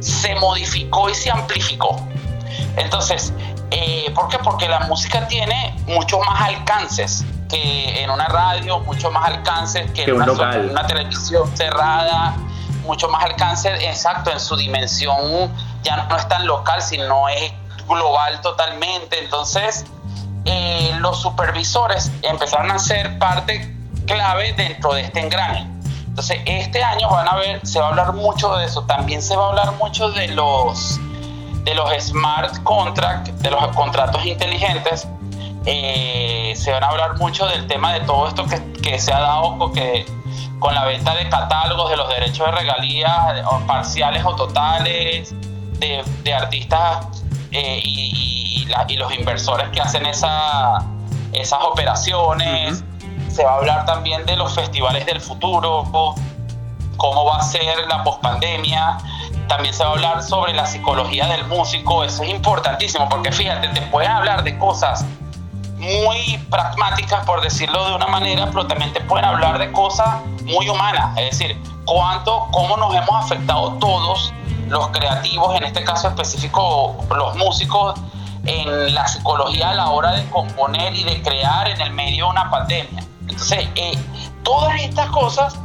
se 0.00 0.34
modificó 0.36 1.08
y 1.08 1.14
se 1.14 1.30
amplificó. 1.30 2.04
Entonces, 2.76 3.32
eh, 3.70 4.10
¿por 4.14 4.28
qué? 4.28 4.38
Porque 4.38 4.68
la 4.68 4.80
música 4.80 5.28
tiene 5.28 5.76
muchos 5.86 6.18
más 6.26 6.40
alcances 6.40 7.24
que 7.48 8.02
en 8.02 8.10
una 8.10 8.26
radio, 8.26 8.80
mucho 8.80 9.10
más 9.10 9.28
alcances 9.28 9.90
que, 9.92 10.04
en 10.04 10.20
una 10.20 10.86
televisión 10.86 11.48
cerrada, 11.56 12.34
mucho 12.80 13.08
más 13.08 13.24
alcance, 13.24 13.68
exacto, 13.86 14.30
en 14.30 14.40
su 14.40 14.56
dimensión 14.56 15.52
ya 15.82 15.96
no 16.08 16.16
es 16.16 16.28
tan 16.28 16.46
local, 16.46 16.82
sino 16.82 17.28
es 17.28 17.52
global 17.88 18.40
totalmente. 18.40 19.18
Entonces, 19.24 19.84
eh, 20.44 20.92
los 20.98 21.20
supervisores 21.20 22.10
empezaron 22.22 22.70
a 22.70 22.78
ser 22.78 23.18
parte 23.18 23.74
clave 24.06 24.52
dentro 24.54 24.94
de 24.94 25.02
este 25.02 25.20
engrane. 25.20 25.68
Entonces, 26.08 26.40
este 26.44 26.82
año 26.82 27.08
van 27.08 27.28
a 27.28 27.36
ver, 27.36 27.64
se 27.66 27.78
va 27.78 27.86
a 27.86 27.88
hablar 27.90 28.12
mucho 28.14 28.56
de 28.56 28.66
eso. 28.66 28.82
También 28.82 29.22
se 29.22 29.36
va 29.36 29.46
a 29.46 29.48
hablar 29.50 29.72
mucho 29.72 30.10
de 30.10 30.28
los, 30.28 30.98
de 31.64 31.74
los 31.74 31.90
smart 32.02 32.62
contracts, 32.62 33.40
de 33.42 33.50
los 33.50 33.66
contratos 33.76 34.24
inteligentes. 34.26 35.06
Eh, 35.66 36.52
se 36.56 36.72
van 36.72 36.82
a 36.82 36.88
hablar 36.88 37.16
mucho 37.18 37.46
del 37.46 37.66
tema 37.66 37.92
de 37.92 38.00
todo 38.00 38.28
esto 38.28 38.44
que, 38.46 38.72
que 38.80 38.98
se 38.98 39.12
ha 39.12 39.20
dado, 39.20 39.56
porque 39.58 40.06
con 40.60 40.74
la 40.74 40.84
venta 40.84 41.14
de 41.14 41.28
catálogos 41.28 41.90
de 41.90 41.96
los 41.96 42.08
derechos 42.08 42.46
de 42.46 42.52
regalías 42.52 43.42
parciales 43.66 44.24
o 44.24 44.36
totales 44.36 45.34
de, 45.78 46.34
artistas 46.34 47.06
eh, 47.50 47.80
y, 47.82 48.66
los 48.96 49.12
inversores 49.14 49.68
que 49.70 49.80
hacen 49.80 50.06
esa, 50.06 50.84
esas 51.32 51.58
operaciones. 51.62 52.84
Se 53.28 53.44
va 53.44 53.54
a 53.54 53.56
hablar 53.56 53.86
también 53.86 54.24
de 54.26 54.36
los 54.36 54.54
festivales 54.54 55.06
del 55.06 55.20
futuro, 55.20 55.84
cómo 56.96 57.24
va 57.24 57.38
a 57.38 57.42
ser 57.42 57.86
la 57.88 58.04
pospandemia. 58.04 58.98
También 59.48 59.74
se 59.74 59.82
va 59.82 59.90
a 59.90 59.92
hablar 59.94 60.22
sobre 60.22 60.52
la 60.52 60.66
psicología 60.66 61.26
del 61.26 61.46
músico. 61.46 62.04
Eso 62.04 62.22
es 62.22 62.30
importantísimo 62.30 63.08
porque 63.08 63.32
fíjate, 63.32 63.68
te 63.68 63.82
pueden 63.82 64.10
hablar 64.10 64.44
de 64.44 64.56
cosas 64.58 65.04
muy 65.78 66.38
pragmáticas, 66.50 67.24
por 67.24 67.40
decirlo 67.40 67.88
de 67.88 67.94
una 67.94 68.06
manera, 68.06 68.46
pero 68.46 68.66
también 68.66 68.92
te 68.92 69.00
pueden 69.00 69.24
hablar 69.24 69.58
de 69.58 69.72
cosas 69.72 70.16
muy 70.50 70.68
humanas, 70.68 71.16
es 71.18 71.38
decir, 71.38 71.60
cuánto, 71.84 72.48
cómo 72.50 72.76
nos 72.76 72.94
hemos 72.94 73.24
afectado 73.24 73.72
todos 73.74 74.32
los 74.68 74.88
creativos, 74.88 75.56
en 75.56 75.64
este 75.64 75.82
caso 75.84 76.08
específico 76.08 76.96
los 77.14 77.36
músicos, 77.36 77.98
en 78.46 78.94
la 78.94 79.06
psicología 79.06 79.70
a 79.70 79.74
la 79.74 79.90
hora 79.90 80.12
de 80.12 80.28
componer 80.30 80.94
y 80.94 81.04
de 81.04 81.22
crear 81.22 81.68
en 81.68 81.80
el 81.80 81.92
medio 81.92 82.26
de 82.26 82.30
una 82.30 82.50
pandemia. 82.50 83.04
Entonces, 83.22 83.68
eh, 83.74 83.98
todas 84.42 84.80
estas 84.80 85.10
cosas, 85.10 85.58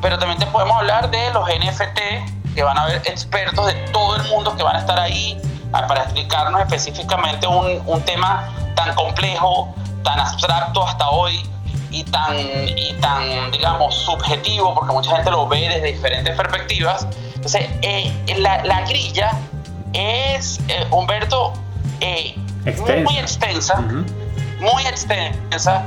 pero 0.00 0.18
también 0.18 0.38
te 0.38 0.46
podemos 0.46 0.76
hablar 0.76 1.10
de 1.10 1.30
los 1.32 1.48
NFT, 1.48 2.54
que 2.54 2.62
van 2.62 2.78
a 2.78 2.82
haber 2.82 2.96
expertos 3.06 3.66
de 3.66 3.74
todo 3.92 4.16
el 4.16 4.22
mundo 4.24 4.56
que 4.56 4.62
van 4.62 4.76
a 4.76 4.80
estar 4.80 4.98
ahí 4.98 5.40
ah, 5.72 5.86
para 5.86 6.02
explicarnos 6.02 6.60
específicamente 6.60 7.46
un 7.46 8.02
tema 8.02 8.48
tan 8.74 8.94
complejo, 8.94 9.74
tan 10.02 10.18
abstracto 10.18 10.86
hasta 10.86 11.08
hoy 11.10 11.42
y 11.90 12.04
tan, 12.04 12.36
y 12.36 12.92
tan, 13.00 13.50
digamos, 13.50 13.94
subjetivo, 13.94 14.74
porque 14.74 14.92
mucha 14.92 15.16
gente 15.16 15.30
lo 15.30 15.48
ve 15.48 15.68
desde 15.68 15.92
diferentes 15.92 16.36
perspectivas. 16.36 17.06
Entonces, 17.34 17.68
eh, 17.82 18.12
la, 18.38 18.62
la, 18.64 18.82
grilla 18.82 19.32
es, 19.92 20.60
eh, 20.68 20.86
Humberto, 20.90 21.52
eh, 22.00 22.34
muy, 23.04 23.18
extensa, 23.18 23.80
muy 24.60 24.86
extensa. 24.86 25.82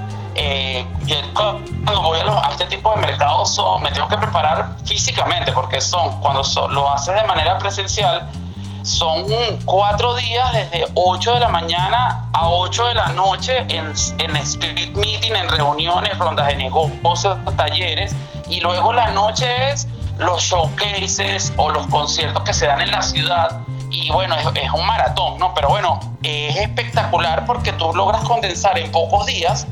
cuando 1.33 2.01
voy 2.01 2.19
a, 2.19 2.49
este 2.49 2.65
tipo 2.65 2.93
de 2.95 3.01
mercados 3.01 3.59
me 3.81 3.91
tengo 3.91 4.07
que 4.07 4.17
preparar 4.17 4.75
físicamente 4.85 5.51
porque 5.51 5.79
son 5.79 6.19
cuando 6.21 6.43
lo 6.69 6.91
haces 6.91 7.15
de 7.15 7.23
manera 7.23 7.57
presencial 7.59 8.27
son 8.83 9.25
cuatro 9.65 10.13
días 10.15 10.51
desde 10.53 10.85
8 10.93 11.33
de 11.35 11.39
la 11.39 11.47
mañana 11.47 12.29
a 12.33 12.49
8 12.49 12.87
de 12.87 12.95
la 12.95 13.07
noche 13.09 13.57
en, 13.69 13.93
en 14.19 14.35
street 14.37 14.91
meeting, 14.95 15.31
en 15.31 15.49
reuniones, 15.49 16.17
rondas 16.17 16.47
de 16.47 16.57
negocios, 16.57 17.37
talleres. 17.55 18.13
Y 18.49 18.59
luego 18.59 18.91
la 18.91 19.11
noche 19.11 19.47
es 19.71 19.87
los 20.17 20.43
showcases 20.43 21.53
o 21.57 21.69
los 21.69 21.87
conciertos 21.87 22.43
que 22.43 22.53
se 22.53 22.67
dan 22.67 22.81
en 22.81 22.91
la 22.91 23.01
ciudad. 23.01 23.61
Y 23.89 24.11
bueno, 24.11 24.35
es, 24.35 24.71
un 24.73 24.85
maratón, 24.85 25.39
¿no? 25.39 25.53
Pero 25.53 25.69
bueno, 25.69 25.99
es 26.21 26.55
espectacular 26.57 27.45
porque 27.45 27.71
tú 27.73 27.93
logras 27.93 28.23
condensar 28.23 28.77
en 28.77 28.91
pocos 28.91 29.25
días, 29.25 29.65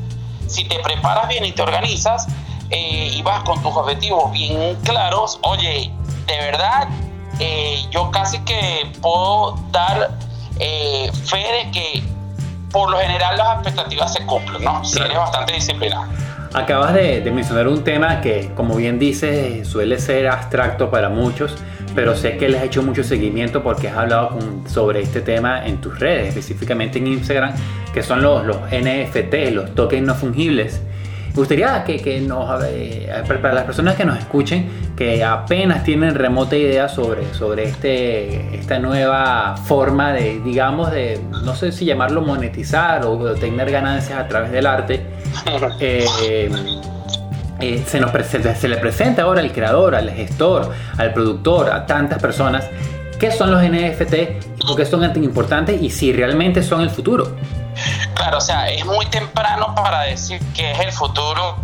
si 0.46 0.64
te 0.64 0.78
preparas 0.78 1.28
bien 1.28 1.44
y 1.44 1.52
te 1.52 1.62
organizas 1.62 2.28
eh, 2.70 3.10
y 3.12 3.22
vas 3.22 3.42
con 3.42 3.62
tus 3.62 3.74
objetivos 3.74 4.32
bien 4.32 4.76
claros, 4.84 5.38
oye, 5.42 5.92
de 6.26 6.36
verdad 6.38 6.88
eh, 7.38 7.84
yo 7.90 8.10
casi 8.10 8.38
que 8.40 8.90
puedo 9.00 9.58
dar 9.70 10.10
eh, 10.58 11.10
fe 11.24 11.38
de 11.38 11.70
que 11.72 12.02
por 12.70 12.90
lo 12.90 12.98
general 12.98 13.36
las 13.36 13.56
expectativas 13.56 14.12
se 14.12 14.24
cumplen, 14.24 14.64
¿no? 14.64 14.84
Si 14.84 14.98
eres 14.98 15.16
bastante 15.16 15.52
disciplinado. 15.54 16.06
Acabas 16.54 16.92
de, 16.92 17.22
mencionar 17.32 17.66
un 17.66 17.82
tema 17.82 18.20
que, 18.20 18.50
como 18.54 18.76
bien 18.76 18.98
dices, 18.98 19.66
suele 19.66 19.98
ser 19.98 20.28
abstracto 20.28 20.90
para 20.90 21.08
muchos, 21.08 21.56
pero 21.94 22.14
sé 22.14 22.36
que 22.36 22.48
les 22.48 22.60
has 22.60 22.66
hecho 22.66 22.82
mucho 22.82 23.02
seguimiento 23.02 23.62
porque 23.62 23.88
has 23.88 23.96
hablado 23.96 24.38
sobre 24.66 25.00
este 25.00 25.22
tema 25.22 25.66
en 25.66 25.80
tus 25.80 25.98
redes, 25.98 26.28
específicamente 26.28 26.98
en 26.98 27.06
Instagram, 27.06 27.54
que 27.94 28.02
son 28.02 28.20
los, 28.22 28.44
los 28.44 28.58
NFT, 28.70 29.52
los 29.52 29.74
tokens 29.74 30.06
no 30.06 30.14
fungibles. 30.14 30.82
Me 31.32 31.36
gustaría 31.36 31.82
que, 31.84 31.96
que 31.96 32.20
nos, 32.20 32.46
para 33.26 33.54
las 33.54 33.64
personas 33.64 33.96
que 33.96 34.04
nos 34.04 34.18
escuchen, 34.18 34.68
que 34.94 35.24
apenas 35.24 35.82
tienen 35.82 36.14
remota 36.14 36.56
idea 36.56 36.90
sobre, 36.90 37.32
sobre 37.32 37.64
este, 37.64 38.54
esta 38.54 38.78
nueva 38.78 39.56
forma 39.56 40.12
de, 40.12 40.40
digamos, 40.40 40.92
de, 40.92 41.18
no 41.42 41.54
sé 41.54 41.72
si 41.72 41.86
llamarlo 41.86 42.20
monetizar 42.20 43.06
o 43.06 43.34
tener 43.34 43.70
ganancias 43.70 44.18
a 44.18 44.28
través 44.28 44.52
del 44.52 44.66
arte, 44.66 45.06
eh, 45.80 46.50
eh, 47.60 47.82
se, 47.86 47.98
nos 47.98 48.10
se 48.12 48.68
le 48.68 48.76
presenta 48.76 49.22
ahora 49.22 49.40
al 49.40 49.52
creador, 49.52 49.94
al 49.94 50.10
gestor, 50.10 50.70
al 50.98 51.14
productor, 51.14 51.70
a 51.70 51.86
tantas 51.86 52.20
personas, 52.20 52.68
qué 53.18 53.30
son 53.30 53.50
los 53.50 53.62
NFT 53.62 54.14
y 54.58 54.66
por 54.66 54.76
qué 54.76 54.84
son 54.84 55.00
tan 55.00 55.24
importantes 55.24 55.80
y 55.80 55.88
si 55.88 56.12
realmente 56.12 56.62
son 56.62 56.82
el 56.82 56.90
futuro. 56.90 57.36
Claro, 58.14 58.38
o 58.38 58.40
sea, 58.40 58.68
es 58.68 58.84
muy 58.84 59.06
temprano 59.06 59.74
para 59.74 60.02
decir 60.02 60.40
que 60.52 60.72
es 60.72 60.80
el 60.80 60.92
futuro 60.92 61.56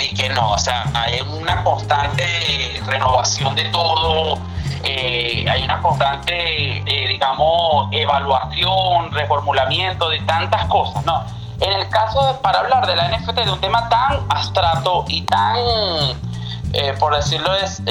y 0.00 0.14
que 0.14 0.28
no. 0.30 0.52
O 0.52 0.58
sea, 0.58 0.84
hay 0.94 1.20
una 1.20 1.62
constante 1.62 2.80
renovación 2.86 3.54
de 3.54 3.64
todo, 3.66 4.38
eh, 4.82 5.46
hay 5.48 5.64
una 5.64 5.80
constante, 5.82 6.78
eh, 6.78 7.08
digamos, 7.08 7.88
evaluación, 7.92 9.10
reformulamiento 9.12 10.08
de 10.08 10.20
tantas 10.20 10.66
cosas, 10.66 11.04
¿no? 11.04 11.24
En 11.60 11.72
el 11.72 11.88
caso 11.88 12.24
de, 12.26 12.34
para 12.34 12.60
hablar 12.60 12.86
de 12.86 12.96
la 12.96 13.08
NFT, 13.08 13.44
de 13.44 13.50
un 13.50 13.60
tema 13.60 13.88
tan 13.88 14.20
abstracto 14.28 15.04
y 15.08 15.22
tan, 15.22 15.56
eh, 16.72 16.94
por 16.98 17.16
decirlo, 17.16 17.54
es 17.54 17.82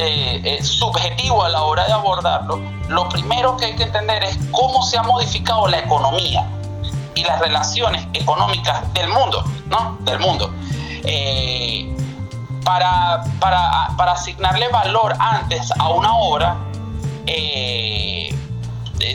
subjetivo 0.61 1.43
a 1.43 1.49
la 1.49 1.63
hora 1.63 1.85
de 1.85 1.93
abordarlo, 1.93 2.61
lo 2.87 3.09
primero 3.09 3.57
que 3.57 3.65
hay 3.65 3.75
que 3.75 3.83
entender 3.83 4.23
es 4.23 4.37
cómo 4.51 4.83
se 4.83 4.97
ha 4.97 5.03
modificado 5.03 5.67
la 5.67 5.79
economía 5.79 6.45
y 7.15 7.23
las 7.23 7.39
relaciones 7.39 8.07
económicas 8.13 8.93
del 8.93 9.09
mundo, 9.09 9.43
¿no? 9.67 9.97
Del 10.01 10.19
mundo. 10.19 10.53
Eh, 11.03 11.95
para, 12.63 13.23
para, 13.39 14.11
asignarle 14.11 14.67
valor 14.69 15.13
antes 15.19 15.71
a 15.77 15.89
una 15.89 16.15
obra, 16.15 16.55
eh, 17.25 18.35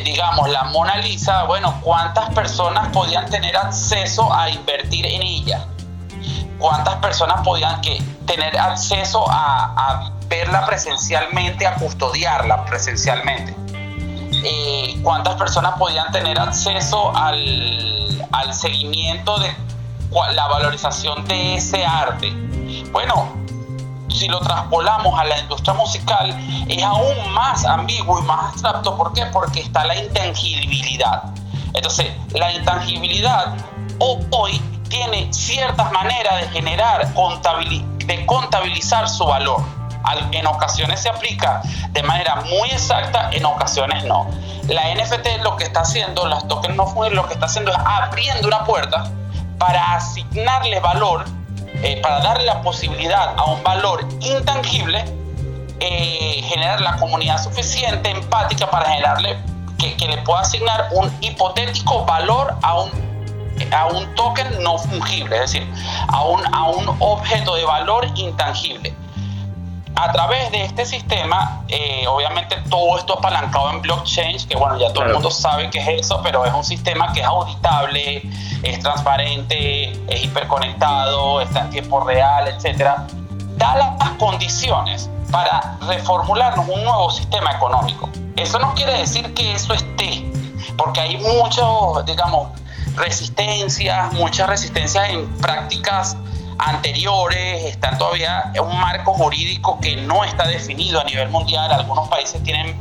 digamos, 0.05 0.49
la 0.51 0.65
Mona 0.65 0.97
Lisa, 0.97 1.45
bueno, 1.45 1.79
¿cuántas 1.83 2.31
personas 2.31 2.89
podían 2.89 3.29
tener 3.29 3.57
acceso 3.57 4.33
a 4.33 4.51
invertir 4.51 5.07
en 5.07 5.23
ella? 5.23 5.67
¿Cuántas 6.59 6.97
personas 6.97 7.41
podían 7.43 7.81
que, 7.81 8.03
tener 8.27 8.57
acceso 8.57 9.25
a 9.29 10.13
verla 10.29 10.65
presencialmente, 10.65 11.67
a 11.67 11.75
custodiarla 11.75 12.65
presencialmente? 12.65 13.55
Eh, 14.43 14.99
cuántas 15.03 15.35
personas 15.35 15.75
podían 15.79 16.11
tener 16.13 16.39
acceso 16.39 17.15
al, 17.15 18.29
al 18.33 18.55
seguimiento 18.55 19.39
de 19.39 19.55
la 20.35 20.47
valorización 20.49 21.25
de 21.27 21.57
ese 21.57 21.85
arte. 21.85 22.33
Bueno, 22.93 23.33
si 24.09 24.29
lo 24.29 24.41
traspolamos 24.41 25.19
a 25.19 25.25
la 25.25 25.39
industria 25.39 25.75
musical, 25.75 26.37
es 26.69 26.83
aún 26.83 27.33
más 27.33 27.65
ambiguo 27.65 28.19
y 28.21 28.23
más 28.23 28.53
abstracto. 28.53 28.97
¿Por 28.97 29.13
qué? 29.13 29.27
Porque 29.27 29.61
está 29.61 29.85
la 29.85 29.97
intangibilidad. 29.97 31.25
Entonces, 31.75 32.13
la 32.33 32.53
intangibilidad 32.53 33.55
hoy 33.99 34.61
tiene 34.89 35.33
ciertas 35.33 35.93
maneras 35.93 36.41
de 36.41 36.49
generar, 36.49 37.15
de 38.07 38.27
contabilizar 38.27 39.09
su 39.09 39.25
valor 39.25 39.80
en 40.33 40.47
ocasiones 40.47 41.01
se 41.01 41.09
aplica 41.09 41.63
de 41.91 42.03
manera 42.03 42.37
muy 42.37 42.71
exacta, 42.71 43.31
en 43.33 43.45
ocasiones 43.45 44.05
no. 44.05 44.29
La 44.69 44.95
NFT 44.95 45.43
lo 45.43 45.57
que 45.57 45.65
está 45.65 45.81
haciendo, 45.81 46.27
las 46.27 46.47
tokens 46.49 46.77
no 46.77 46.87
fungibles 46.87 47.17
lo 47.23 47.27
que 47.27 47.35
está 47.35 47.47
haciendo 47.47 47.73
es 47.73 47.79
abriendo 47.79 48.47
una 48.47 48.65
puerta 48.65 49.11
para 49.59 49.95
asignarle 49.95 50.81
valor, 50.81 51.25
eh, 51.83 52.01
para 52.01 52.21
darle 52.21 52.45
la 52.45 52.63
posibilidad 52.63 53.35
a 53.37 53.45
un 53.45 53.63
valor 53.63 54.07
intangible, 54.21 55.05
eh, 55.81 56.43
generar 56.45 56.81
la 56.81 56.97
comunidad 56.97 57.43
suficiente, 57.43 58.11
empática 58.11 58.71
para 58.71 58.89
generarle 58.91 59.39
que, 59.79 59.97
que, 59.97 60.09
le 60.09 60.19
pueda 60.19 60.41
asignar 60.41 60.89
un 60.93 61.11
hipotético 61.21 62.05
valor 62.05 62.55
a 62.63 62.81
un, 62.81 62.91
a 63.73 63.87
un 63.87 64.15
token 64.15 64.63
no 64.63 64.79
fungible, 64.79 65.37
es 65.37 65.53
decir, 65.53 65.67
a 66.09 66.23
un, 66.25 66.55
a 66.55 66.69
un 66.69 66.97
objeto 67.01 67.55
de 67.55 67.65
valor 67.65 68.07
intangible 68.15 68.95
a 70.03 70.13
través 70.13 70.51
de 70.51 70.65
este 70.65 70.87
sistema, 70.87 71.63
eh, 71.69 72.07
obviamente 72.09 72.57
todo 72.71 72.97
esto 72.97 73.19
apalancado 73.19 73.71
en 73.71 73.83
blockchain, 73.83 74.39
que 74.49 74.57
bueno, 74.57 74.79
ya 74.79 74.93
todo 74.93 75.05
el 75.05 75.13
mundo 75.13 75.31
sabe 75.31 75.69
qué 75.69 75.79
es 75.79 76.07
eso, 76.07 76.21
pero 76.23 76.45
es 76.47 76.55
un 76.55 76.65
sistema 76.65 77.13
que 77.13 77.21
es 77.21 77.27
auditable, 77.27 78.23
es 78.63 78.81
transparente, 78.81 79.93
es 80.09 80.25
hiperconectado, 80.25 81.43
está 81.43 81.61
en 81.61 81.71
tiempo 81.71 82.01
real, 82.01 82.49
etcétera, 82.49 83.07
da 83.57 83.77
las 83.77 84.11
condiciones 84.19 85.11
para 85.31 85.77
reformularnos 85.83 86.67
un 86.67 86.83
nuevo 86.83 87.11
sistema 87.11 87.51
económico. 87.53 88.09
Eso 88.37 88.59
no 88.59 88.75
quiere 88.75 88.95
decir 88.95 89.35
que 89.35 89.53
eso 89.53 89.75
esté, 89.75 90.25
porque 90.79 91.01
hay 91.01 91.19
muchos, 91.19 92.07
digamos, 92.07 92.49
resistencias, 92.97 94.13
muchas 94.15 94.49
resistencias 94.49 95.11
en 95.11 95.29
prácticas 95.39 96.17
anteriores, 96.61 97.65
están 97.65 97.99
todavía 97.99 98.53
un 98.61 98.79
marco 98.79 99.15
jurídico 99.15 99.79
que 99.81 99.97
no 99.97 100.25
está 100.25 100.47
definido 100.47 101.01
a 101.01 101.05
nivel 101.05 101.29
mundial. 101.29 101.73
Algunos 101.73 102.09
países 102.09 102.43
tienen 102.43 102.79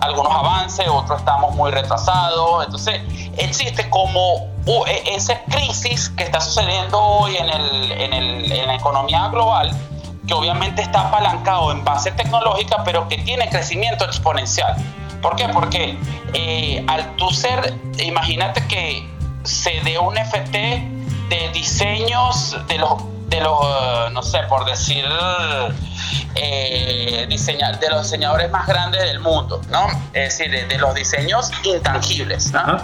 algunos 0.00 0.32
avances, 0.32 0.86
otros 0.88 1.20
estamos 1.20 1.54
muy 1.54 1.70
retrasados. 1.70 2.64
Entonces, 2.64 3.00
existe 3.36 3.88
como 3.90 4.48
e, 4.86 5.14
esa 5.14 5.40
crisis 5.44 6.10
que 6.10 6.24
está 6.24 6.40
sucediendo 6.40 6.98
hoy 6.98 7.36
en, 7.36 7.48
el, 7.50 8.52
en 8.52 8.66
la 8.66 8.74
economía 8.74 9.28
global, 9.28 9.70
que 10.26 10.34
obviamente 10.34 10.82
está 10.82 11.08
apalancado 11.08 11.72
en 11.72 11.84
base 11.84 12.12
tecnológica, 12.12 12.82
pero 12.84 13.08
que 13.08 13.18
tiene 13.18 13.48
crecimiento 13.48 14.04
exponencial. 14.04 14.76
¿Por 15.20 15.36
qué? 15.36 15.48
Porque 15.48 15.98
eh, 16.34 16.84
al 16.88 17.16
tú 17.16 17.30
ser, 17.30 17.74
imagínate 17.98 18.66
que 18.66 19.08
se 19.42 19.80
dé 19.82 19.98
un 19.98 20.16
FT 20.16 20.52
de 21.28 21.48
diseños 21.52 22.56
de 22.68 22.78
los 22.78 23.13
de 23.34 23.40
los, 23.40 24.12
no 24.12 24.22
sé, 24.22 24.40
por 24.48 24.64
decir, 24.64 25.04
eh, 26.36 27.26
de 27.28 27.90
los 27.90 28.02
diseñadores 28.02 28.50
más 28.50 28.66
grandes 28.66 29.02
del 29.02 29.20
mundo, 29.20 29.60
¿no? 29.70 29.86
Es 30.12 30.38
decir, 30.38 30.68
de, 30.68 30.78
los 30.78 30.94
diseños 30.94 31.50
intangibles, 31.64 32.52
¿no? 32.52 32.78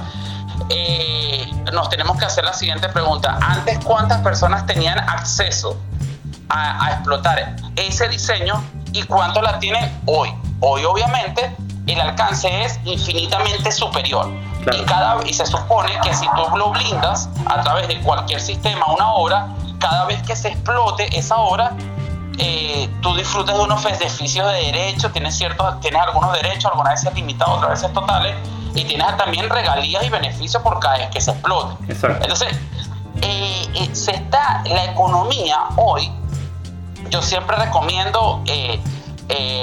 Eh, 0.68 1.48
nos 1.72 1.88
tenemos 1.88 2.18
que 2.18 2.24
hacer 2.24 2.44
la 2.44 2.52
siguiente 2.52 2.88
pregunta. 2.88 3.38
Antes, 3.40 3.78
¿cuántas 3.84 4.20
personas 4.22 4.66
tenían 4.66 4.98
acceso 4.98 5.80
a, 6.48 6.90
explotar 6.94 7.56
ese 7.76 8.08
diseño 8.08 8.62
y 8.92 9.04
cuánto 9.04 9.40
la 9.42 9.58
tienen 9.58 10.00
hoy? 10.06 10.34
Hoy, 10.60 10.84
obviamente, 10.84 11.54
el 11.86 12.00
alcance 12.00 12.64
es 12.64 12.78
infinitamente 12.84 13.70
superior. 13.70 14.28
Y, 14.72 14.84
cada, 14.84 15.16
y 15.24 15.32
se 15.32 15.46
supone 15.46 15.98
que 16.02 16.12
si 16.12 16.26
tú 16.26 16.56
lo 16.56 16.70
blindas 16.70 17.28
a 17.46 17.62
través 17.62 17.88
de 17.88 17.98
cualquier 18.00 18.40
sistema, 18.40 18.86
una 18.92 19.12
obra, 19.12 19.48
cada 19.80 20.04
vez 20.04 20.22
que 20.22 20.36
se 20.36 20.48
explote 20.48 21.08
esa 21.18 21.36
obra, 21.36 21.72
eh, 22.38 22.88
tú 23.02 23.14
disfrutas 23.16 23.56
de 23.56 23.62
unos 23.62 23.82
beneficios 23.82 24.46
de 24.52 24.58
derecho, 24.58 25.10
tienes, 25.10 25.36
ciertos, 25.36 25.80
tienes 25.80 26.00
algunos 26.02 26.32
derechos, 26.32 26.66
algunas 26.66 27.02
veces 27.02 27.14
limitados, 27.14 27.56
otras 27.56 27.80
veces 27.80 27.92
totales, 27.92 28.36
y 28.74 28.84
tienes 28.84 29.16
también 29.16 29.50
regalías 29.50 30.04
y 30.04 30.08
beneficios 30.10 30.62
por 30.62 30.78
cada 30.78 30.98
vez 30.98 31.10
que 31.10 31.20
se 31.20 31.32
explote. 31.32 31.74
Entonces, 31.88 32.56
eh, 33.22 33.66
eh, 33.74 33.90
se 33.92 34.12
está, 34.12 34.62
la 34.66 34.84
economía 34.84 35.58
hoy, 35.76 36.10
yo 37.10 37.20
siempre 37.20 37.56
recomiendo 37.56 38.44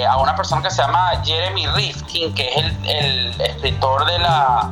a 0.08 0.16
una 0.16 0.34
persona 0.34 0.62
que 0.62 0.70
se 0.70 0.82
llama 0.82 1.22
Jeremy 1.24 1.66
Rifkin, 1.68 2.34
que 2.34 2.48
es 2.48 2.56
el, 2.56 2.86
el 2.86 3.40
escritor 3.40 4.06
de 4.06 4.18
la, 4.18 4.70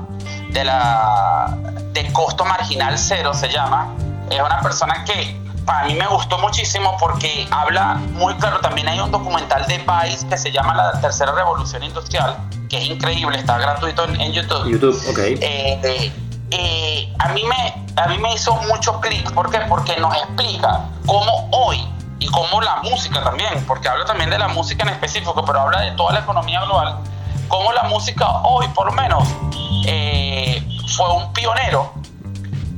de 0.50 0.64
la 0.64 1.56
de 1.92 2.12
costo 2.12 2.44
marginal 2.44 2.98
cero, 2.98 3.32
se 3.32 3.48
llama, 3.48 3.88
es 4.30 4.40
una 4.40 4.60
persona 4.60 5.04
que 5.04 5.46
para 5.66 5.86
mí 5.86 5.94
me 5.94 6.06
gustó 6.06 6.38
muchísimo 6.38 6.96
porque 6.98 7.46
habla 7.50 7.94
muy 8.12 8.34
claro. 8.36 8.60
También 8.60 8.88
hay 8.88 9.00
un 9.00 9.10
documental 9.10 9.66
de 9.66 9.78
Vice 9.78 10.26
que 10.28 10.38
se 10.38 10.52
llama 10.52 10.74
La 10.74 11.00
Tercera 11.00 11.32
Revolución 11.32 11.82
Industrial, 11.82 12.36
que 12.70 12.78
es 12.78 12.84
increíble, 12.84 13.36
está 13.36 13.58
gratuito 13.58 14.04
en, 14.04 14.32
YouTube. 14.32 14.70
YouTube, 14.70 15.10
ok. 15.10 15.18
Eh, 15.18 15.40
eh, 15.42 16.12
eh, 16.52 17.12
a, 17.18 17.28
mí 17.30 17.42
me, 17.44 18.00
a 18.00 18.06
mí 18.06 18.18
me 18.18 18.32
hizo 18.32 18.54
mucho 18.68 19.00
clic. 19.00 19.30
¿Por 19.32 19.50
qué? 19.50 19.58
Porque 19.68 19.96
nos 20.00 20.14
explica 20.16 20.84
cómo 21.04 21.48
hoy 21.50 21.84
y 22.20 22.28
cómo 22.28 22.60
la 22.60 22.76
música 22.76 23.22
también, 23.22 23.64
porque 23.66 23.88
habla 23.88 24.04
también 24.04 24.30
de 24.30 24.38
la 24.38 24.48
música 24.48 24.84
en 24.84 24.90
específico, 24.90 25.44
pero 25.44 25.60
habla 25.60 25.80
de 25.80 25.90
toda 25.92 26.12
la 26.12 26.20
economía 26.20 26.64
global, 26.64 26.98
cómo 27.48 27.72
la 27.72 27.82
música 27.82 28.26
hoy, 28.44 28.68
por 28.68 28.86
lo 28.86 28.92
menos, 28.92 29.24
fue 30.96 31.12
un 31.12 31.32
pionero 31.32 31.92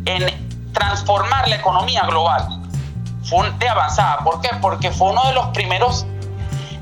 en 0.07 0.48
transformar 0.79 1.49
la 1.49 1.57
economía 1.57 2.03
global. 2.07 2.47
Fue 3.25 3.51
de 3.59 3.69
avanzada. 3.69 4.19
¿Por 4.19 4.41
qué? 4.41 4.51
Porque 4.61 4.91
fue 4.91 5.11
uno 5.11 5.23
de 5.25 5.35
los 5.35 5.49
primeros, 5.49 6.07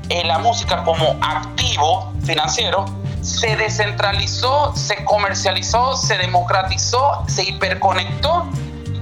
en 0.09 0.19
eh, 0.19 0.23
la 0.25 0.37
música 0.37 0.83
como 0.83 1.17
activo 1.21 2.13
financiero, 2.23 2.85
se 3.21 3.55
descentralizó, 3.57 4.73
se 4.75 5.03
comercializó, 5.03 5.97
se 5.97 6.17
democratizó, 6.17 7.23
se 7.27 7.43
hiperconectó 7.43 8.47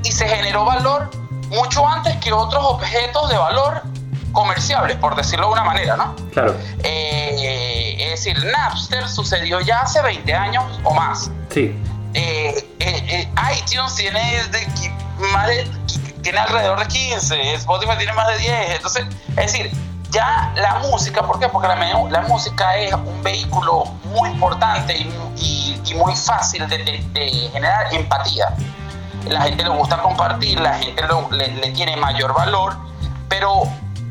y 0.04 0.12
se 0.12 0.28
generó 0.28 0.66
valor 0.66 1.12
mucho 1.50 1.88
antes 1.88 2.16
que 2.18 2.34
otros 2.34 2.64
objetos 2.66 3.30
de 3.30 3.38
valor 3.38 3.84
comerciables, 4.32 4.98
por 4.98 5.16
decirlo 5.16 5.48
de 5.48 5.54
una 5.54 5.64
manera, 5.64 5.96
¿no? 5.96 6.16
Claro. 6.32 6.56
Eh, 6.84 7.98
es 8.00 8.10
decir, 8.12 8.44
Napster 8.46 9.08
sucedió 9.08 9.60
ya 9.62 9.82
hace 9.82 10.02
20 10.02 10.34
años 10.34 10.64
o 10.84 10.94
más. 10.94 11.30
Sí. 11.50 11.76
Eh, 12.14 12.75
eh, 13.08 13.30
iTunes 13.58 13.96
tiene, 13.96 14.42
más 15.34 15.50
tiene 16.22 16.40
alrededor 16.40 16.80
de 16.80 16.88
15, 16.88 17.54
Spotify 17.54 17.98
tiene 17.98 18.14
más 18.14 18.28
de 18.28 18.38
10. 18.38 18.70
Entonces, 18.72 19.06
es 19.30 19.36
decir, 19.36 19.72
ya 20.16 20.52
la 20.56 20.80
música, 20.80 21.22
¿por 21.22 21.40
qué? 21.40 21.50
Porque 21.50 21.68
la, 21.68 22.22
música 22.28 22.78
es 22.78 22.94
un 22.94 23.22
vehículo 23.22 23.84
muy 24.06 24.30
importante 24.30 24.98
y, 24.98 25.76
muy 25.96 26.16
fácil 26.16 26.68
de, 26.68 27.50
generar 27.54 27.94
empatía. 27.94 28.54
La 29.30 29.42
gente 29.44 29.64
le 29.64 29.70
gusta 29.70 29.98
compartir, 30.02 30.60
la 30.60 30.74
gente 30.74 31.04
le, 31.32 31.72
tiene 31.72 31.96
mayor 31.96 32.34
valor, 32.34 32.76
pero 33.30 33.64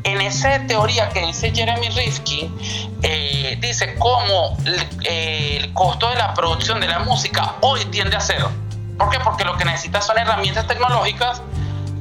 en 0.03 0.21
esa 0.21 0.65
teoría 0.65 1.09
que 1.09 1.25
dice 1.25 1.51
Jeremy 1.53 1.89
Rifkin, 1.89 2.55
eh, 3.03 3.57
dice 3.59 3.95
cómo 3.95 4.57
el, 5.03 5.73
costo 5.73 6.09
de 6.09 6.15
la 6.15 6.33
producción 6.33 6.79
de 6.79 6.87
la 6.87 6.99
música 6.99 7.55
hoy 7.61 7.83
tiende 7.85 8.15
a 8.15 8.19
cero. 8.19 8.51
¿Por 8.97 9.09
qué? 9.09 9.19
Porque 9.19 9.43
lo 9.43 9.57
que 9.57 9.65
necesitas 9.65 10.05
son 10.05 10.17
herramientas 10.17 10.67
tecnológicas 10.67 11.41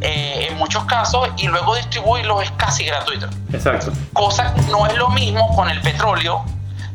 eh, 0.00 0.48
en 0.50 0.58
muchos 0.58 0.84
casos 0.84 1.28
y 1.36 1.48
luego 1.48 1.74
distribuirlo 1.76 2.42
es 2.42 2.50
casi 2.52 2.84
gratuito. 2.84 3.26
Exacto. 3.52 3.92
Cosa 4.12 4.54
que 4.54 4.62
no 4.62 4.86
es 4.86 4.96
lo 4.96 5.08
mismo 5.10 5.54
con 5.56 5.70
el 5.70 5.80
petróleo, 5.80 6.44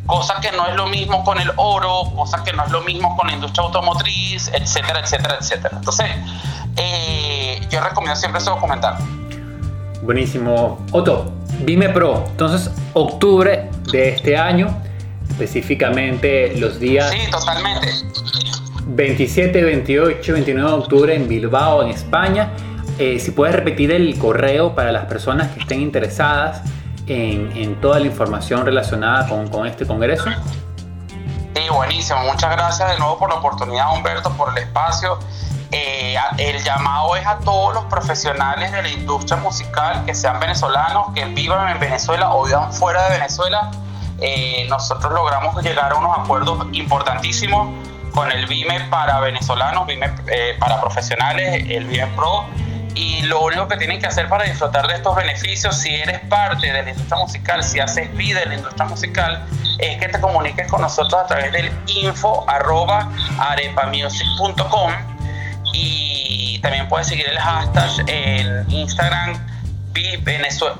cosa 0.05 0.39
que 0.41 0.51
no 0.51 0.67
es 0.67 0.75
lo 0.75 0.87
mismo 0.87 1.23
con 1.23 1.39
el 1.39 1.51
oro, 1.57 2.11
cosa 2.15 2.43
que 2.43 2.53
no 2.53 2.65
es 2.65 2.71
lo 2.71 2.81
mismo 2.81 3.15
con 3.17 3.27
la 3.27 3.33
industria 3.33 3.65
automotriz, 3.65 4.49
etcétera, 4.53 4.99
etcétera, 4.99 5.37
etcétera. 5.39 5.77
Entonces, 5.77 6.07
eh, 6.77 7.67
yo 7.69 7.81
recomiendo 7.81 8.15
siempre 8.15 8.41
ese 8.41 8.49
documental. 8.49 8.97
Buenísimo. 10.01 10.79
Otto, 10.91 11.33
Vime 11.61 11.89
Pro. 11.89 12.23
Entonces, 12.27 12.71
octubre 12.93 13.69
de 13.91 14.09
este 14.09 14.37
año, 14.37 14.81
específicamente 15.29 16.55
los 16.57 16.79
días... 16.79 17.09
Sí, 17.11 17.29
totalmente. 17.29 17.89
27, 18.95 19.61
28, 19.61 20.33
29 20.33 20.69
de 20.69 20.77
octubre 20.77 21.15
en 21.15 21.27
Bilbao, 21.27 21.83
en 21.83 21.89
España. 21.89 22.51
Eh, 22.97 23.19
si 23.19 23.31
puedes 23.31 23.55
repetir 23.55 23.91
el 23.91 24.17
correo 24.17 24.75
para 24.75 24.91
las 24.91 25.05
personas 25.05 25.49
que 25.53 25.61
estén 25.61 25.81
interesadas 25.81 26.61
en, 27.07 27.79
toda 27.81 27.99
la 27.99 28.05
información 28.05 28.65
relacionada 28.65 29.27
con, 29.27 29.47
con 29.47 29.65
este 29.65 29.85
congreso. 29.85 30.25
Sí, 31.55 31.61
buenísimo. 31.71 32.19
Muchas 32.23 32.51
gracias 32.51 32.91
de 32.91 32.99
nuevo 32.99 33.17
por 33.17 33.29
la 33.29 33.35
oportunidad, 33.35 33.95
Humberto, 33.95 34.31
por 34.33 34.49
el 34.49 34.63
espacio. 34.63 35.17
Eh, 35.71 36.15
el 36.37 36.63
llamado 36.63 37.15
es 37.15 37.25
a 37.25 37.37
todos 37.39 37.75
los 37.75 37.85
profesionales 37.85 38.71
de 38.71 38.81
la 38.81 38.89
industria 38.89 39.37
musical 39.37 40.03
que 40.05 40.15
sean 40.15 40.39
venezolanos, 40.39 41.13
que 41.13 41.25
vivan 41.25 41.69
en 41.69 41.79
Venezuela 41.79 42.33
o 42.33 42.45
vivan 42.45 42.73
fuera 42.73 43.03
de 43.05 43.17
Venezuela. 43.17 43.71
Eh, 44.19 44.65
nosotros 44.69 45.13
logramos 45.13 45.63
llegar 45.63 45.91
a 45.91 45.95
unos 45.95 46.17
acuerdos 46.17 46.67
importantísimos 46.73 47.69
con 48.11 48.31
el 48.31 48.45
BIME 48.47 48.81
para 48.89 49.19
venezolanos, 49.19 49.87
BIME 49.87 50.11
eh, 50.27 50.55
para 50.59 50.79
profesionales, 50.79 51.65
el 51.69 51.85
BIME 51.85 52.07
Pro. 52.15 52.45
Y 52.95 53.21
lo 53.23 53.41
único 53.41 53.67
que 53.67 53.77
tienen 53.77 53.99
que 53.99 54.07
hacer 54.07 54.27
para 54.27 54.43
disfrutar 54.43 54.87
de 54.87 54.95
estos 54.95 55.15
beneficios, 55.15 55.77
si 55.77 55.95
eres 55.95 56.19
parte 56.21 56.67
de 56.67 56.83
la 56.83 56.89
industria 56.89 57.17
musical, 57.19 57.63
si 57.63 57.79
haces 57.79 58.13
vida 58.15 58.41
en 58.41 58.49
la 58.49 58.55
industria 58.55 58.85
musical, 58.85 59.45
es 59.77 59.97
que 59.99 60.09
te 60.09 60.19
comuniques 60.19 60.67
con 60.67 60.81
nosotros 60.81 61.21
a 61.21 61.27
través 61.27 61.51
del 61.51 61.71
info 61.87 62.43
arroba 62.49 63.09
arepamusic.com 63.37 64.91
y 65.73 66.59
también 66.61 66.89
puedes 66.89 67.07
seguir 67.07 67.29
el 67.29 67.39
hashtag 67.39 67.89
en 68.07 68.69
Instagram 68.69 69.49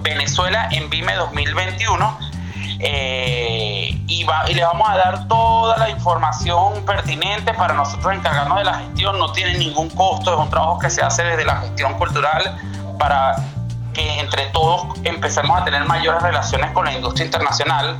Venezuela 0.02 0.68
en 0.72 0.90
Vime 0.90 1.14
2021 1.16 2.39
eh, 2.80 3.90
y, 4.08 4.26
y 4.48 4.54
le 4.54 4.64
vamos 4.64 4.90
a 4.90 4.98
dar 4.98 5.28
toda 5.28 5.78
la 5.78 5.90
información 5.90 6.86
pertinente 6.86 7.54
para 7.54 7.74
nosotros 7.74 8.14
encargarnos 8.14 8.58
de 8.58 8.64
la 8.64 8.80
gestión. 8.80 9.20
No 9.20 9.32
tiene 9.32 9.58
ningún 9.58 9.90
costo, 9.90 10.34
es 10.34 10.40
un 10.40 10.50
trabajo 10.50 10.80
que 10.80 10.90
se 10.90 11.02
hace 11.02 11.24
desde 11.24 11.46
la 11.46 11.58
gestión 11.58 11.94
cultural 11.96 12.58
para 12.98 13.36
que 13.94 14.20
entre 14.20 14.46
todos 14.48 14.98
empecemos 15.04 15.60
a 15.60 15.66
tener 15.66 15.84
mayores 15.86 16.22
relaciones 16.22 16.72
con 16.72 16.86
la 16.86 16.94
industria 16.94 17.26
internacional, 17.26 17.98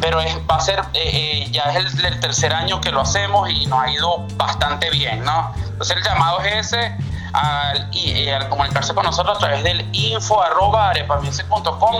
pero 0.00 0.20
es, 0.20 0.36
va 0.50 0.56
a 0.56 0.60
ser, 0.60 0.78
eh, 0.94 1.44
eh, 1.44 1.50
ya 1.50 1.64
es 1.64 1.94
el, 2.02 2.20
tercer 2.20 2.52
año 2.52 2.80
que 2.80 2.90
lo 2.90 3.00
hacemos 3.00 3.50
y 3.50 3.66
nos 3.66 3.82
ha 3.82 3.90
ido 3.90 4.26
bastante 4.36 4.90
bien, 4.90 5.24
¿no? 5.24 5.52
Entonces 5.56 5.96
el 5.96 6.02
llamado 6.02 6.40
es 6.40 6.72
ese, 6.72 6.96
al, 7.34 7.88
y, 7.92 8.28
al 8.28 8.48
comunicarse 8.48 8.94
con 8.94 9.04
nosotros 9.04 9.36
a 9.36 9.40
través 9.40 9.64
del 9.64 9.84
info 9.92 10.42
arroba 10.42 10.92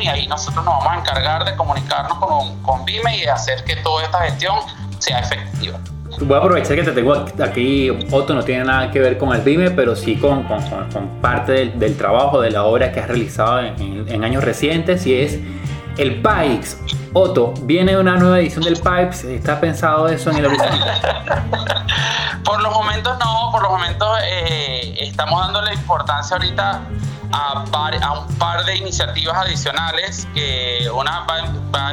y 0.01 0.09
ahí 0.09 0.27
nosotros 0.29 0.65
nos 0.65 0.79
vamos 0.79 0.93
a 0.93 1.01
encargar 1.01 1.45
de 1.45 1.57
comunicarnos 1.57 2.19
con, 2.19 2.63
con 2.63 2.85
Vime 2.85 3.17
y 3.17 3.21
de 3.23 3.31
hacer 3.31 3.65
que 3.65 3.77
toda 3.77 4.05
esta 4.05 4.21
gestión 4.21 4.59
sea 4.99 5.19
efectiva. 5.19 5.79
Voy 6.21 6.35
a 6.35 6.39
aprovechar 6.39 6.77
que 6.77 6.85
te 6.85 6.93
tengo 6.93 7.13
aquí, 7.43 7.91
Otto 8.11 8.35
no 8.35 8.45
tiene 8.45 8.65
nada 8.65 8.91
que 8.91 9.01
ver 9.01 9.19
con 9.19 9.35
el 9.35 9.41
BIME, 9.41 9.73
pero 9.73 9.97
sí 9.97 10.17
con, 10.17 10.45
con, 10.45 10.63
con 10.91 11.09
parte 11.21 11.71
del, 11.71 11.97
trabajo, 11.97 12.41
de 12.41 12.53
la 12.53 12.65
obra 12.65 12.93
que 12.93 13.01
has 13.01 13.09
realizado 13.09 13.61
en, 13.61 14.25
años 14.25 14.45
recientes 14.45 15.07
y 15.07 15.15
es 15.15 15.41
el 15.97 16.23
PIPES. 16.23 16.79
Otto, 17.13 17.55
viene 17.63 17.97
una 17.97 18.17
nueva 18.17 18.41
edición 18.41 18.65
del 18.65 18.75
PIPES, 18.75 19.25
¿está 19.25 19.61
pensado 19.61 20.09
eso 20.09 20.31
en 20.31 20.39
el 20.39 20.47
horizonte? 20.47 20.77
por 22.45 22.61
los 22.63 22.73
momentos 22.73 23.17
no, 23.19 23.51
por 23.53 23.63
los 23.63 23.71
momentos 23.71 24.09
eh, 24.25 24.97
estamos 25.01 25.41
dándole 25.41 25.73
importancia 25.75 26.37
ahorita 26.37 26.83
a, 27.33 27.65
a, 28.03 28.19
un 28.19 28.35
par 28.37 28.65
de 28.65 28.77
iniciativas 28.77 29.37
adicionales, 29.37 30.27
que 30.35 30.89
una 30.93 31.21
va, 31.21 31.43
va 31.75 31.93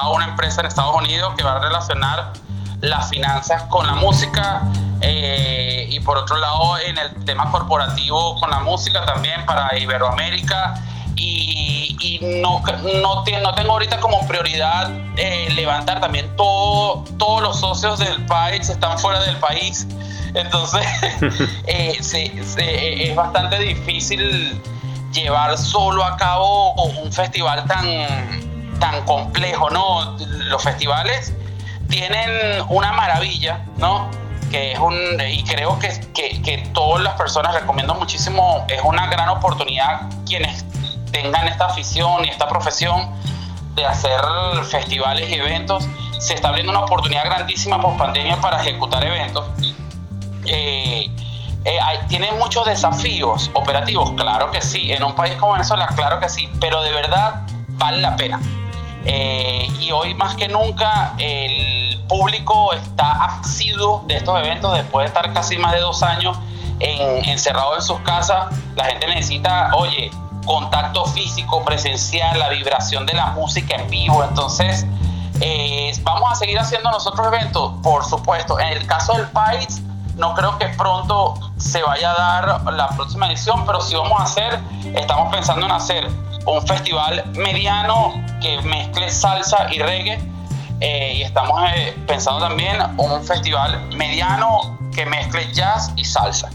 a 0.00 0.10
una 0.10 0.26
empresa 0.26 0.60
en 0.60 0.66
Estados 0.66 0.96
Unidos 0.96 1.34
que 1.36 1.44
va 1.44 1.56
a 1.56 1.60
relacionar 1.60 2.32
las 2.80 3.08
finanzas 3.08 3.62
con 3.64 3.86
la 3.86 3.94
música 3.94 4.62
eh, 5.00 5.86
y 5.90 6.00
por 6.00 6.18
otro 6.18 6.36
lado 6.36 6.78
en 6.78 6.98
el 6.98 7.24
tema 7.24 7.50
corporativo 7.50 8.38
con 8.38 8.50
la 8.50 8.60
música 8.60 9.04
también 9.04 9.44
para 9.46 9.78
Iberoamérica 9.78 10.74
y, 11.16 12.18
no, 12.20 12.62
no, 12.62 13.24
no, 13.42 13.54
tengo 13.54 13.72
ahorita 13.72 13.98
como 14.00 14.26
prioridad 14.26 14.90
eh, 15.16 15.48
levantar 15.54 16.00
también 16.00 16.34
todo, 16.36 17.04
todos 17.18 17.42
los 17.42 17.60
socios 17.60 17.98
del 17.98 18.24
país 18.26 18.68
están 18.68 18.98
fuera 18.98 19.20
del 19.22 19.36
país 19.36 19.86
entonces 20.34 20.86
eh, 21.66 21.98
es 21.98 23.16
bastante 23.16 23.58
difícil 23.58 24.60
llevar 25.12 25.56
solo 25.56 26.04
a 26.04 26.16
cabo 26.16 26.74
un 26.74 27.12
festival 27.12 27.64
tan, 27.66 28.78
tan 28.78 29.04
complejo, 29.04 29.70
¿no? 29.70 30.16
Los 30.18 30.62
festivales 30.62 31.32
tienen 31.88 32.30
una 32.68 32.92
maravilla, 32.92 33.64
¿no? 33.78 34.10
Que 34.50 34.72
es 34.72 34.78
un, 34.78 34.94
y 35.28 35.42
creo 35.44 35.78
que, 35.78 35.88
que, 36.14 36.42
que 36.42 36.58
todas 36.74 37.02
las 37.02 37.14
personas 37.14 37.54
recomiendo 37.54 37.94
muchísimo, 37.94 38.64
es 38.68 38.80
una 38.84 39.06
gran 39.06 39.28
oportunidad 39.30 40.02
quienes 40.26 40.64
tengan 41.22 41.48
esta 41.48 41.66
afición 41.66 42.24
y 42.24 42.28
esta 42.28 42.46
profesión 42.46 43.10
de 43.74 43.86
hacer 43.86 44.20
festivales 44.68 45.30
y 45.30 45.34
eventos. 45.34 45.88
Se 46.18 46.34
está 46.34 46.48
abriendo 46.48 46.72
una 46.72 46.80
oportunidad 46.80 47.24
grandísima 47.24 47.80
por 47.80 47.96
pandemia 47.96 48.38
para 48.40 48.60
ejecutar 48.60 49.02
eventos. 49.04 49.46
Eh, 50.44 51.10
eh, 51.64 52.32
muchos 52.38 52.66
desafíos 52.66 53.50
operativos, 53.54 54.12
claro 54.12 54.50
que 54.50 54.60
sí. 54.60 54.92
En 54.92 55.02
un 55.02 55.14
país 55.14 55.36
como 55.36 55.52
Venezuela, 55.52 55.86
claro 55.94 56.20
que 56.20 56.28
sí, 56.28 56.50
pero 56.60 56.82
de 56.82 56.92
verdad 56.92 57.42
vale 57.70 57.98
la 57.98 58.14
pena. 58.16 58.40
Eh, 59.04 59.68
y 59.80 59.90
hoy 59.92 60.14
más 60.14 60.34
que 60.36 60.48
nunca 60.48 61.14
el 61.18 61.98
público 62.08 62.74
está 62.74 63.24
asiduo 63.24 64.04
de 64.06 64.16
estos 64.16 64.38
eventos 64.38 64.74
después 64.74 65.04
de 65.04 65.08
estar 65.08 65.32
casi 65.32 65.56
más 65.56 65.72
de 65.72 65.80
dos 65.80 66.02
años 66.02 66.36
encerrado 66.78 67.76
en 67.76 67.82
sus 67.82 67.98
casas. 68.00 68.54
La 68.74 68.84
gente 68.84 69.06
necesita, 69.06 69.70
oye, 69.74 70.10
contacto 70.46 71.04
físico, 71.06 71.62
presencial, 71.64 72.38
la 72.38 72.48
vibración 72.48 73.04
de 73.04 73.12
la 73.12 73.26
música 73.32 73.76
en 73.76 73.90
vivo. 73.90 74.24
Entonces, 74.24 74.86
eh, 75.40 75.92
vamos 76.02 76.32
a 76.32 76.34
seguir 76.36 76.58
haciendo 76.58 76.90
nosotros 76.90 77.26
eventos, 77.26 77.74
por 77.82 78.04
supuesto. 78.04 78.58
En 78.58 78.68
el 78.68 78.86
caso 78.86 79.12
del 79.12 79.26
país, 79.28 79.82
no 80.16 80.32
creo 80.34 80.56
que 80.56 80.68
pronto 80.68 81.34
se 81.58 81.82
vaya 81.82 82.12
a 82.12 82.14
dar 82.14 82.72
la 82.72 82.88
próxima 82.88 83.26
edición, 83.26 83.64
pero 83.66 83.80
si 83.82 83.94
vamos 83.94 84.18
a 84.18 84.24
hacer, 84.24 84.58
estamos 84.94 85.34
pensando 85.34 85.66
en 85.66 85.72
hacer 85.72 86.08
un 86.46 86.66
festival 86.66 87.24
mediano 87.34 88.14
que 88.40 88.62
mezcle 88.62 89.10
salsa 89.10 89.66
y 89.72 89.78
reggae. 89.78 90.18
Eh, 90.80 91.14
y 91.16 91.22
estamos 91.22 91.60
eh, 91.74 91.96
pensando 92.06 92.46
también 92.46 92.76
un 92.98 93.24
festival 93.24 93.80
mediano 93.96 94.78
que 94.94 95.06
mezcle 95.06 95.52
jazz 95.52 95.92
y 95.96 96.04
salsa. 96.04 96.50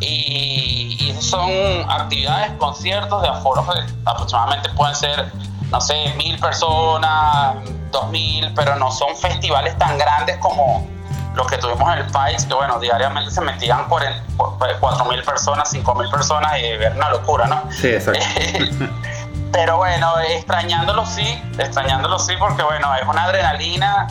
Y, 0.00 0.96
y 1.00 1.16
son 1.20 1.50
actividades, 1.88 2.52
conciertos 2.58 3.22
de 3.22 3.28
aforos 3.28 3.66
que 3.66 3.80
aproximadamente 4.04 4.68
pueden 4.70 4.94
ser, 4.94 5.32
no 5.70 5.80
sé, 5.80 6.14
mil 6.16 6.38
personas, 6.38 7.56
dos 7.90 8.08
mil, 8.10 8.52
pero 8.54 8.76
no 8.76 8.90
son 8.92 9.16
festivales 9.16 9.76
tan 9.78 9.98
grandes 9.98 10.36
como, 10.38 10.86
lo 11.34 11.46
que 11.46 11.58
tuvimos 11.58 11.92
en 11.92 12.00
el 12.00 12.06
país, 12.06 12.44
que 12.44 12.54
bueno, 12.54 12.78
diariamente 12.78 13.30
se 13.30 13.40
metían 13.40 13.86
4 13.88 15.04
mil 15.06 15.22
personas, 15.22 15.70
5 15.70 15.94
mil 15.94 16.10
personas 16.10 16.58
y 16.58 16.64
era 16.64 16.94
una 16.94 17.10
locura, 17.10 17.46
¿no? 17.46 17.62
Sí, 17.70 17.88
exacto. 17.88 18.20
Pero 19.52 19.78
bueno, 19.78 20.18
extrañándolo 20.20 21.04
sí, 21.06 21.42
extrañándolo 21.58 22.18
sí, 22.18 22.34
porque 22.38 22.62
bueno, 22.62 22.94
es 22.94 23.06
una 23.06 23.24
adrenalina 23.24 24.06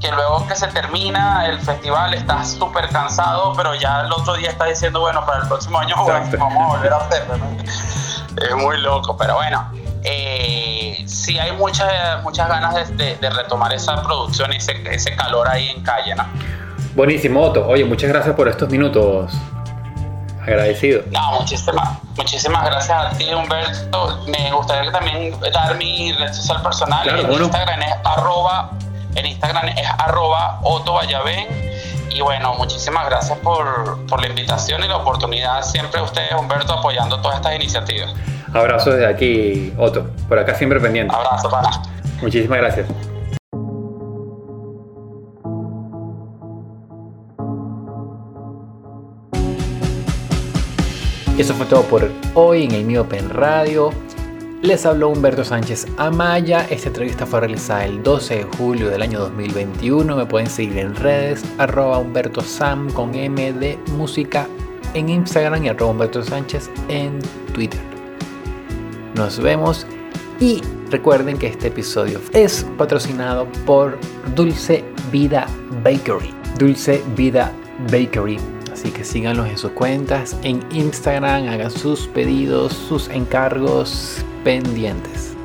que 0.00 0.10
luego 0.12 0.46
que 0.46 0.54
se 0.54 0.66
termina 0.68 1.46
el 1.46 1.58
festival 1.60 2.14
estás 2.14 2.52
súper 2.52 2.88
cansado, 2.88 3.54
pero 3.56 3.74
ya 3.74 4.02
el 4.02 4.12
otro 4.12 4.34
día 4.34 4.50
estás 4.50 4.68
diciendo, 4.68 5.00
bueno, 5.00 5.24
para 5.24 5.42
el 5.42 5.48
próximo 5.48 5.78
año 5.78 5.94
vamos 5.96 6.40
a 6.40 6.66
volver 6.66 6.92
a 6.92 6.96
hacerlo. 6.96 7.34
Es 8.36 8.54
muy 8.54 8.78
loco, 8.78 9.16
pero 9.16 9.36
bueno, 9.36 9.70
eh, 10.04 11.02
sí 11.06 11.38
hay 11.38 11.52
muchas, 11.52 12.22
muchas 12.22 12.48
ganas 12.48 12.96
de, 12.96 13.16
retomar 13.30 13.72
esa 13.72 14.02
producción 14.02 14.52
y 14.52 14.56
ese, 14.56 14.72
ese 14.90 15.16
calor 15.16 15.48
ahí 15.48 15.68
en 15.68 15.82
calle, 15.82 16.14
¿no? 16.14 16.24
Buenísimo, 16.94 17.42
Otto. 17.42 17.66
Oye, 17.66 17.84
muchas 17.84 18.10
gracias 18.10 18.34
por 18.34 18.48
estos 18.48 18.68
minutos. 18.68 19.32
Agradecido. 20.42 21.02
No, 21.10 21.40
muchísimas, 21.40 21.98
muchísimas 22.16 22.64
gracias 22.64 22.96
a 22.96 23.10
ti, 23.18 23.34
Humberto. 23.34 24.24
Me 24.28 24.52
gustaría 24.52 24.92
también 24.92 25.34
dar 25.52 25.76
mi 25.76 26.12
red 26.12 26.32
social 26.32 26.62
personal. 26.62 27.08
en 27.08 27.32
Instagram 27.32 27.82
es 27.82 27.94
arroba, 28.04 28.70
en 29.16 29.26
Instagram 29.26 29.68
es 29.68 29.88
arroba 29.98 30.60
Otto 30.62 30.98
Y 32.10 32.20
bueno, 32.20 32.54
muchísimas 32.54 33.06
gracias 33.06 33.38
por, 33.38 34.06
por 34.06 34.20
la 34.20 34.28
invitación 34.28 34.84
y 34.84 34.88
la 34.88 34.96
oportunidad. 34.96 35.62
Siempre 35.62 36.00
ustedes, 36.00 36.32
Humberto, 36.32 36.74
apoyando 36.74 37.20
todas 37.20 37.36
estas 37.36 37.54
iniciativas. 37.56 38.14
Abrazo 38.52 38.90
desde 38.90 39.06
aquí, 39.06 39.72
Otto. 39.78 40.10
Por 40.28 40.38
acá 40.38 40.54
siempre 40.54 40.80
pendiente. 40.80 41.14
Abrazo, 41.14 41.50
pana. 41.50 41.70
Muchísimas 42.22 42.58
gracias. 42.58 42.86
Eso 51.38 51.52
fue 51.52 51.66
todo 51.66 51.82
por 51.82 52.10
hoy 52.32 52.64
en 52.64 52.72
el 52.72 52.84
Miope 52.84 53.18
en 53.18 53.28
Radio. 53.28 53.90
Les 54.66 54.84
habló 54.84 55.10
Humberto 55.10 55.44
Sánchez 55.44 55.86
Amaya. 55.96 56.66
Esta 56.68 56.88
entrevista 56.88 57.24
fue 57.24 57.38
realizada 57.38 57.84
el 57.84 58.02
12 58.02 58.38
de 58.38 58.42
julio 58.58 58.88
del 58.90 59.00
año 59.00 59.20
2021. 59.20 60.16
Me 60.16 60.26
pueden 60.26 60.50
seguir 60.50 60.78
en 60.78 60.92
redes, 60.96 61.44
arroba 61.56 61.98
Humberto 61.98 62.40
Sam 62.40 62.90
con 62.90 63.14
M 63.14 63.52
de 63.52 63.78
música 63.92 64.48
en 64.94 65.08
Instagram 65.08 65.64
y 65.64 65.68
arroba 65.68 65.92
Humberto 65.92 66.20
Sánchez 66.20 66.68
en 66.88 67.20
Twitter. 67.54 67.78
Nos 69.14 69.38
vemos 69.38 69.86
y 70.40 70.60
recuerden 70.90 71.38
que 71.38 71.46
este 71.46 71.68
episodio 71.68 72.20
es 72.32 72.66
patrocinado 72.76 73.46
por 73.66 73.96
Dulce 74.34 74.84
Vida 75.12 75.46
Bakery. 75.84 76.34
Dulce 76.58 77.04
Vida 77.14 77.52
Bakery. 77.92 78.40
Así 78.72 78.90
que 78.90 79.04
síganlos 79.04 79.46
en 79.46 79.58
sus 79.58 79.70
cuentas, 79.70 80.36
en 80.42 80.60
Instagram, 80.72 81.48
hagan 81.48 81.70
sus 81.70 82.08
pedidos, 82.08 82.72
sus 82.72 83.08
encargos 83.10 84.24
pendientes. 84.46 85.35